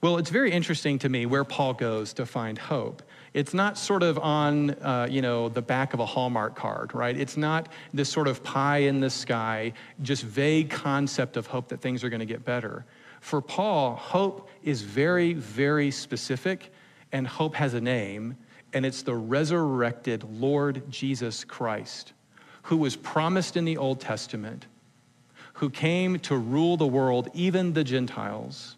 Well, 0.02 0.18
it's 0.18 0.30
very 0.30 0.52
interesting 0.52 0.98
to 1.00 1.10
me 1.10 1.26
where 1.26 1.44
Paul 1.44 1.74
goes 1.74 2.14
to 2.14 2.26
find 2.26 2.58
hope. 2.58 3.04
It's 3.34 3.54
not 3.54 3.78
sort 3.78 4.02
of 4.02 4.18
on, 4.18 4.72
uh, 4.82 5.08
you 5.10 5.22
know, 5.22 5.50
the 5.50 5.62
back 5.62 5.94
of 5.94 6.00
a 6.00 6.06
Hallmark 6.06 6.56
card, 6.56 6.96
right? 6.96 7.16
It's 7.16 7.36
not 7.36 7.68
this 7.94 8.10
sort 8.10 8.30
of 8.30 8.42
pie 8.44 8.78
in 8.78 9.02
the 9.02 9.10
sky, 9.10 9.74
just 10.02 10.24
vague 10.24 10.70
concept 10.70 11.36
of 11.36 11.48
hope 11.48 11.68
that 11.68 11.82
things 11.82 12.04
are 12.04 12.10
going 12.10 12.22
to 12.22 12.26
get 12.26 12.46
better. 12.46 12.86
For 13.20 13.42
Paul, 13.42 13.96
hope 13.96 14.50
is 14.64 14.82
very, 14.82 15.34
very 15.34 15.92
specific, 15.92 16.72
and 17.12 17.28
hope 17.28 17.56
has 17.56 17.74
a 17.74 17.82
name, 17.82 18.38
and 18.74 18.86
it's 18.86 19.02
the 19.02 19.16
resurrected 19.16 20.24
Lord 20.24 20.90
Jesus 20.90 21.44
Christ, 21.44 22.14
who 22.64 22.78
was 22.78 22.96
promised 22.96 23.58
in 23.58 23.66
the 23.66 23.78
Old 23.78 24.00
Testament, 24.00 24.68
who 25.54 25.70
came 25.70 26.20
to 26.20 26.38
rule 26.38 26.78
the 26.78 26.88
world, 26.88 27.30
even 27.34 27.74
the 27.74 27.84
Gentiles 27.84 28.78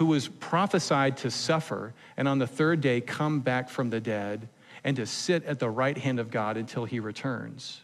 who 0.00 0.06
was 0.06 0.28
prophesied 0.28 1.14
to 1.14 1.30
suffer 1.30 1.92
and 2.16 2.26
on 2.26 2.38
the 2.38 2.46
third 2.46 2.80
day 2.80 3.02
come 3.02 3.40
back 3.40 3.68
from 3.68 3.90
the 3.90 4.00
dead 4.00 4.48
and 4.82 4.96
to 4.96 5.04
sit 5.04 5.44
at 5.44 5.58
the 5.58 5.68
right 5.68 5.98
hand 5.98 6.18
of 6.18 6.30
God 6.30 6.56
until 6.56 6.86
he 6.86 7.00
returns. 7.00 7.82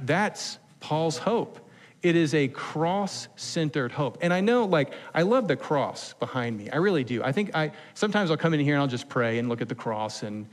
That's 0.00 0.58
Paul's 0.80 1.18
hope. 1.18 1.63
It 2.04 2.16
is 2.16 2.34
a 2.34 2.48
cross 2.48 3.28
centered 3.34 3.90
hope. 3.90 4.18
And 4.20 4.30
I 4.30 4.42
know, 4.42 4.66
like, 4.66 4.92
I 5.14 5.22
love 5.22 5.48
the 5.48 5.56
cross 5.56 6.12
behind 6.12 6.54
me. 6.58 6.68
I 6.68 6.76
really 6.76 7.02
do. 7.02 7.22
I 7.24 7.32
think 7.32 7.56
I 7.56 7.72
sometimes 7.94 8.30
I'll 8.30 8.36
come 8.36 8.52
in 8.52 8.60
here 8.60 8.74
and 8.74 8.82
I'll 8.82 8.86
just 8.86 9.08
pray 9.08 9.38
and 9.38 9.48
look 9.48 9.62
at 9.62 9.70
the 9.70 9.74
cross. 9.74 10.22
And, 10.22 10.46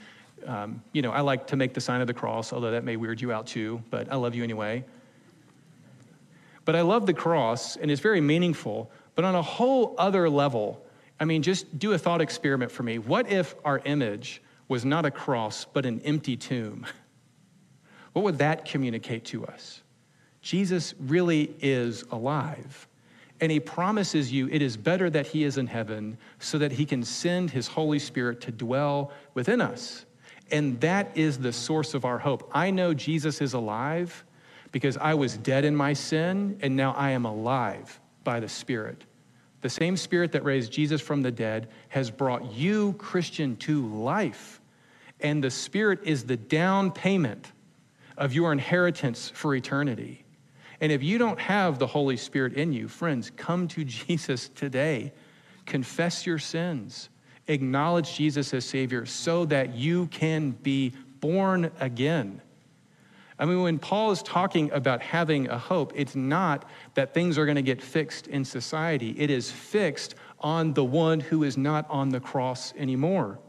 um, 0.47 0.81
you 0.93 1.01
know, 1.01 1.11
I 1.11 1.19
like 1.19 1.47
to 1.47 1.57
make 1.57 1.73
the 1.73 1.81
sign 1.81 1.99
of 1.99 2.07
the 2.07 2.13
cross, 2.13 2.53
although 2.53 2.71
that 2.71 2.85
may 2.85 2.95
weird 2.95 3.19
you 3.19 3.33
out 3.33 3.47
too, 3.47 3.83
but 3.89 4.09
I 4.09 4.15
love 4.15 4.33
you 4.33 4.45
anyway. 4.45 4.85
But 6.63 6.77
I 6.77 6.81
love 6.83 7.05
the 7.05 7.13
cross, 7.13 7.75
and 7.75 7.91
it's 7.91 8.01
very 8.01 8.21
meaningful. 8.21 8.89
But 9.15 9.25
on 9.25 9.35
a 9.35 9.41
whole 9.41 9.93
other 9.97 10.29
level, 10.29 10.81
I 11.19 11.25
mean, 11.25 11.43
just 11.43 11.77
do 11.77 11.91
a 11.91 11.97
thought 11.97 12.21
experiment 12.21 12.71
for 12.71 12.83
me. 12.83 12.97
What 12.97 13.29
if 13.29 13.55
our 13.65 13.79
image 13.83 14.41
was 14.69 14.85
not 14.85 15.05
a 15.05 15.11
cross, 15.11 15.65
but 15.65 15.85
an 15.85 15.99
empty 16.05 16.37
tomb? 16.37 16.85
What 18.13 18.23
would 18.23 18.37
that 18.37 18.63
communicate 18.63 19.25
to 19.25 19.45
us? 19.45 19.81
Jesus 20.41 20.93
really 20.99 21.53
is 21.59 22.03
alive. 22.11 22.87
And 23.39 23.51
he 23.51 23.59
promises 23.59 24.31
you 24.31 24.47
it 24.51 24.61
is 24.61 24.77
better 24.77 25.09
that 25.09 25.27
he 25.27 25.43
is 25.43 25.57
in 25.57 25.67
heaven 25.67 26.17
so 26.39 26.57
that 26.59 26.71
he 26.71 26.85
can 26.85 27.03
send 27.03 27.49
his 27.49 27.67
Holy 27.67 27.99
Spirit 27.99 28.41
to 28.41 28.51
dwell 28.51 29.11
within 29.33 29.61
us. 29.61 30.05
And 30.51 30.79
that 30.81 31.15
is 31.15 31.39
the 31.39 31.53
source 31.53 31.93
of 31.93 32.05
our 32.05 32.19
hope. 32.19 32.49
I 32.53 32.71
know 32.71 32.93
Jesus 32.93 33.41
is 33.41 33.53
alive 33.53 34.23
because 34.71 34.97
I 34.97 35.13
was 35.15 35.37
dead 35.37 35.65
in 35.65 35.75
my 35.75 35.93
sin, 35.93 36.57
and 36.61 36.75
now 36.75 36.93
I 36.93 37.11
am 37.11 37.25
alive 37.25 37.99
by 38.23 38.39
the 38.39 38.49
Spirit. 38.49 39.03
The 39.61 39.69
same 39.69 39.97
Spirit 39.97 40.31
that 40.33 40.43
raised 40.43 40.71
Jesus 40.71 41.01
from 41.01 41.21
the 41.21 41.31
dead 41.31 41.69
has 41.89 42.09
brought 42.09 42.53
you, 42.53 42.93
Christian, 42.93 43.55
to 43.57 43.85
life. 43.87 44.61
And 45.19 45.43
the 45.43 45.51
Spirit 45.51 45.99
is 46.03 46.23
the 46.25 46.37
down 46.37 46.91
payment 46.91 47.51
of 48.17 48.33
your 48.33 48.51
inheritance 48.51 49.31
for 49.33 49.55
eternity. 49.55 50.23
And 50.81 50.91
if 50.91 51.03
you 51.03 51.19
don't 51.19 51.39
have 51.39 51.77
the 51.77 51.87
Holy 51.87 52.17
Spirit 52.17 52.53
in 52.53 52.73
you, 52.73 52.87
friends, 52.87 53.31
come 53.37 53.67
to 53.69 53.83
Jesus 53.85 54.49
today. 54.49 55.13
Confess 55.65 56.25
your 56.25 56.39
sins. 56.39 57.09
Acknowledge 57.47 58.15
Jesus 58.15 58.53
as 58.53 58.65
Savior 58.65 59.05
so 59.05 59.45
that 59.45 59.75
you 59.75 60.07
can 60.07 60.51
be 60.51 60.93
born 61.19 61.71
again. 61.79 62.41
I 63.37 63.45
mean, 63.45 63.61
when 63.63 63.79
Paul 63.79 64.11
is 64.11 64.21
talking 64.21 64.71
about 64.71 65.01
having 65.01 65.49
a 65.49 65.57
hope, 65.57 65.93
it's 65.95 66.15
not 66.15 66.65
that 66.93 67.13
things 67.13 67.37
are 67.37 67.45
going 67.45 67.55
to 67.55 67.63
get 67.63 67.81
fixed 67.81 68.27
in 68.27 68.45
society. 68.45 69.15
It 69.17 69.31
is 69.31 69.49
fixed 69.51 70.13
on 70.39 70.73
the 70.73 70.83
one 70.83 71.19
who 71.19 71.43
is 71.43 71.57
not 71.57 71.89
on 71.89 72.09
the 72.09 72.19
cross 72.19 72.73
anymore. 72.77 73.39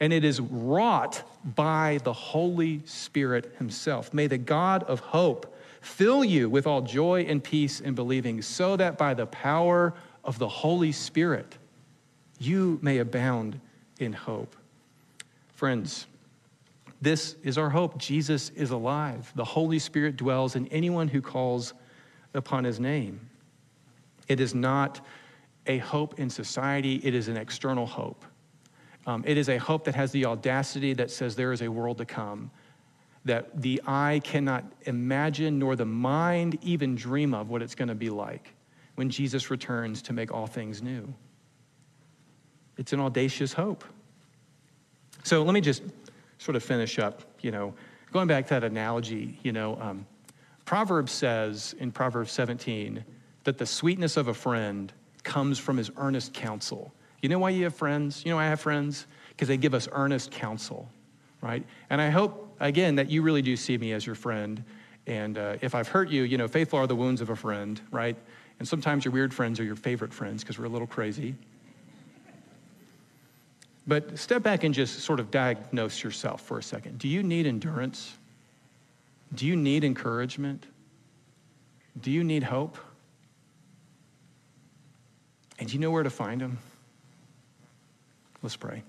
And 0.00 0.12
it 0.12 0.24
is 0.24 0.40
wrought 0.40 1.22
by 1.54 2.00
the 2.02 2.12
Holy 2.12 2.82
Spirit 2.84 3.54
Himself. 3.58 4.12
May 4.12 4.26
the 4.26 4.38
God 4.38 4.82
of 4.84 5.00
hope 5.00 5.55
fill 5.86 6.24
you 6.24 6.50
with 6.50 6.66
all 6.66 6.82
joy 6.82 7.22
and 7.28 7.42
peace 7.42 7.80
in 7.80 7.94
believing, 7.94 8.42
so 8.42 8.76
that 8.76 8.98
by 8.98 9.14
the 9.14 9.26
power 9.26 9.94
of 10.24 10.38
the 10.38 10.48
Holy 10.48 10.92
Spirit, 10.92 11.56
you 12.38 12.78
may 12.82 12.98
abound 12.98 13.60
in 13.98 14.12
hope. 14.12 14.56
Friends, 15.54 16.06
this 17.00 17.36
is 17.44 17.56
our 17.56 17.70
hope. 17.70 17.98
Jesus 17.98 18.50
is 18.50 18.72
alive. 18.72 19.32
The 19.36 19.44
Holy 19.44 19.78
Spirit 19.78 20.16
dwells 20.16 20.56
in 20.56 20.66
anyone 20.68 21.08
who 21.08 21.22
calls 21.22 21.72
upon 22.34 22.64
his 22.64 22.80
name. 22.80 23.20
It 24.28 24.40
is 24.40 24.54
not 24.54 25.00
a 25.66 25.78
hope 25.78 26.18
in 26.18 26.28
society, 26.28 27.00
it 27.04 27.14
is 27.14 27.28
an 27.28 27.36
external 27.36 27.86
hope. 27.86 28.24
Um, 29.06 29.22
it 29.26 29.38
is 29.38 29.48
a 29.48 29.56
hope 29.56 29.84
that 29.84 29.94
has 29.94 30.10
the 30.10 30.26
audacity 30.26 30.92
that 30.94 31.10
says 31.10 31.36
there 31.36 31.52
is 31.52 31.62
a 31.62 31.68
world 31.68 31.98
to 31.98 32.04
come 32.04 32.50
that 33.26 33.60
the 33.60 33.82
eye 33.86 34.20
cannot 34.24 34.64
imagine, 34.82 35.58
nor 35.58 35.76
the 35.76 35.84
mind 35.84 36.58
even 36.62 36.94
dream 36.94 37.34
of 37.34 37.50
what 37.50 37.60
it's 37.60 37.74
going 37.74 37.88
to 37.88 37.94
be 37.94 38.08
like 38.08 38.54
when 38.94 39.10
Jesus 39.10 39.50
returns 39.50 40.00
to 40.02 40.12
make 40.12 40.32
all 40.32 40.46
things 40.46 40.82
new. 40.82 41.12
It's 42.78 42.92
an 42.92 43.00
audacious 43.00 43.52
hope. 43.52 43.84
So 45.22 45.42
let 45.42 45.52
me 45.52 45.60
just 45.60 45.82
sort 46.38 46.56
of 46.56 46.62
finish 46.62 46.98
up, 46.98 47.22
you 47.40 47.50
know, 47.50 47.74
going 48.12 48.28
back 48.28 48.46
to 48.46 48.54
that 48.54 48.64
analogy, 48.64 49.38
you 49.42 49.52
know, 49.52 49.76
um, 49.80 50.06
Proverbs 50.64 51.12
says 51.12 51.74
in 51.78 51.92
Proverbs 51.92 52.32
17 52.32 53.04
that 53.44 53.58
the 53.58 53.66
sweetness 53.66 54.16
of 54.16 54.28
a 54.28 54.34
friend 54.34 54.92
comes 55.22 55.58
from 55.58 55.76
his 55.76 55.90
earnest 55.96 56.32
counsel. 56.32 56.92
You 57.22 57.28
know 57.28 57.38
why 57.38 57.50
you 57.50 57.64
have 57.64 57.74
friends? 57.74 58.24
You 58.24 58.32
know 58.32 58.38
I 58.38 58.46
have 58.46 58.60
friends? 58.60 59.06
Because 59.30 59.48
they 59.48 59.56
give 59.56 59.74
us 59.74 59.88
earnest 59.92 60.30
counsel, 60.30 60.88
right? 61.40 61.64
And 61.90 62.00
I 62.00 62.10
hope, 62.10 62.45
again, 62.60 62.96
that 62.96 63.10
you 63.10 63.22
really 63.22 63.42
do 63.42 63.56
see 63.56 63.78
me 63.78 63.92
as 63.92 64.06
your 64.06 64.14
friend. 64.14 64.62
And 65.06 65.38
uh, 65.38 65.56
if 65.60 65.74
I've 65.74 65.88
hurt 65.88 66.10
you, 66.10 66.22
you 66.22 66.36
know, 66.38 66.48
faithful 66.48 66.78
are 66.78 66.86
the 66.86 66.96
wounds 66.96 67.20
of 67.20 67.30
a 67.30 67.36
friend, 67.36 67.80
right? 67.90 68.16
And 68.58 68.66
sometimes 68.66 69.04
your 69.04 69.12
weird 69.12 69.32
friends 69.32 69.60
are 69.60 69.64
your 69.64 69.76
favorite 69.76 70.12
friends 70.12 70.42
because 70.42 70.58
we're 70.58 70.64
a 70.64 70.70
little 70.70 70.86
crazy. 70.86 71.34
But 73.86 74.18
step 74.18 74.42
back 74.42 74.64
and 74.64 74.74
just 74.74 75.00
sort 75.00 75.20
of 75.20 75.30
diagnose 75.30 76.02
yourself 76.02 76.40
for 76.40 76.58
a 76.58 76.62
second. 76.62 76.98
Do 76.98 77.08
you 77.08 77.22
need 77.22 77.46
endurance? 77.46 78.16
Do 79.34 79.46
you 79.46 79.54
need 79.54 79.84
encouragement? 79.84 80.66
Do 82.00 82.10
you 82.10 82.24
need 82.24 82.42
hope? 82.42 82.78
And 85.58 85.68
do 85.68 85.74
you 85.74 85.80
know 85.80 85.90
where 85.90 86.02
to 86.02 86.10
find 86.10 86.40
them? 86.40 86.58
Let's 88.42 88.56
pray. 88.56 88.82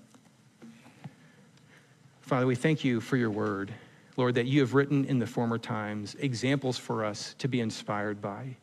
Father, 2.28 2.46
we 2.46 2.56
thank 2.56 2.84
you 2.84 3.00
for 3.00 3.16
your 3.16 3.30
word, 3.30 3.72
Lord, 4.18 4.34
that 4.34 4.44
you 4.44 4.60
have 4.60 4.74
written 4.74 5.06
in 5.06 5.18
the 5.18 5.26
former 5.26 5.56
times 5.56 6.14
examples 6.18 6.76
for 6.76 7.02
us 7.02 7.34
to 7.38 7.48
be 7.48 7.62
inspired 7.62 8.20
by. 8.20 8.54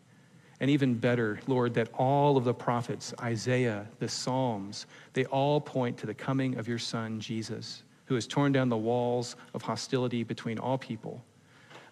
And 0.59 0.69
even 0.69 0.93
better, 0.93 1.39
Lord, 1.47 1.73
that 1.73 1.89
all 1.95 2.37
of 2.37 2.43
the 2.43 2.53
prophets, 2.53 3.11
Isaiah, 3.21 3.87
the 3.97 4.07
Psalms, 4.07 4.85
they 5.13 5.25
all 5.25 5.59
point 5.59 5.97
to 5.97 6.05
the 6.05 6.13
coming 6.13 6.59
of 6.59 6.67
your 6.67 6.77
Son, 6.77 7.19
Jesus, 7.19 7.81
who 8.05 8.13
has 8.13 8.27
torn 8.27 8.51
down 8.51 8.69
the 8.69 8.77
walls 8.77 9.35
of 9.55 9.63
hostility 9.63 10.23
between 10.23 10.59
all 10.59 10.77
people. 10.77 11.25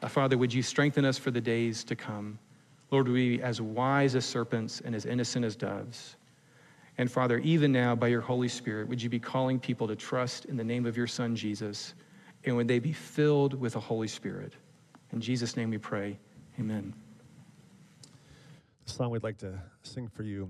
Uh, 0.04 0.08
Father, 0.08 0.38
would 0.38 0.54
you 0.54 0.62
strengthen 0.62 1.06
us 1.06 1.18
for 1.18 1.32
the 1.32 1.42
days 1.42 1.84
to 1.86 1.96
come? 1.96 2.38
Lord, 2.92 3.08
we 3.08 3.38
be 3.38 3.42
as 3.42 3.62
wise 3.62 4.14
as 4.14 4.26
serpents 4.26 4.80
and 4.86 4.94
as 4.94 5.08
innocent 5.08 5.44
as 5.44 5.56
doves? 5.56 6.18
And 6.98 7.12
Father, 7.12 7.39
even 7.39 7.72
now, 7.72 7.96
by 7.96 8.08
your 8.08 8.22
Holy 8.22 8.48
Spirit, 8.48 8.88
would 8.88 9.02
you 9.02 9.10
be 9.10 9.20
calling 9.20 9.60
people 9.60 9.88
to 9.88 9.96
trust 9.96 10.46
in 10.46 10.58
the 10.58 10.64
name 10.64 10.86
of 10.86 10.96
your 10.96 11.08
Son, 11.08 11.36
Jesus? 11.36 11.96
And 12.46 12.56
would 12.56 12.68
they 12.68 12.80
be 12.80 12.94
filled 12.94 13.54
with 13.60 13.74
the 13.74 13.80
Holy 13.80 14.08
Spirit? 14.08 14.54
In 15.12 15.20
Jesus' 15.20 15.58
name 15.58 15.72
we 15.72 15.78
pray. 15.78 16.20
Amen. 16.60 16.94
The 18.86 18.91
song 18.91 19.10
we'd 19.10 19.24
like 19.24 19.38
to 19.39 19.60
sing 19.82 20.08
for 20.08 20.24
you 20.24 20.50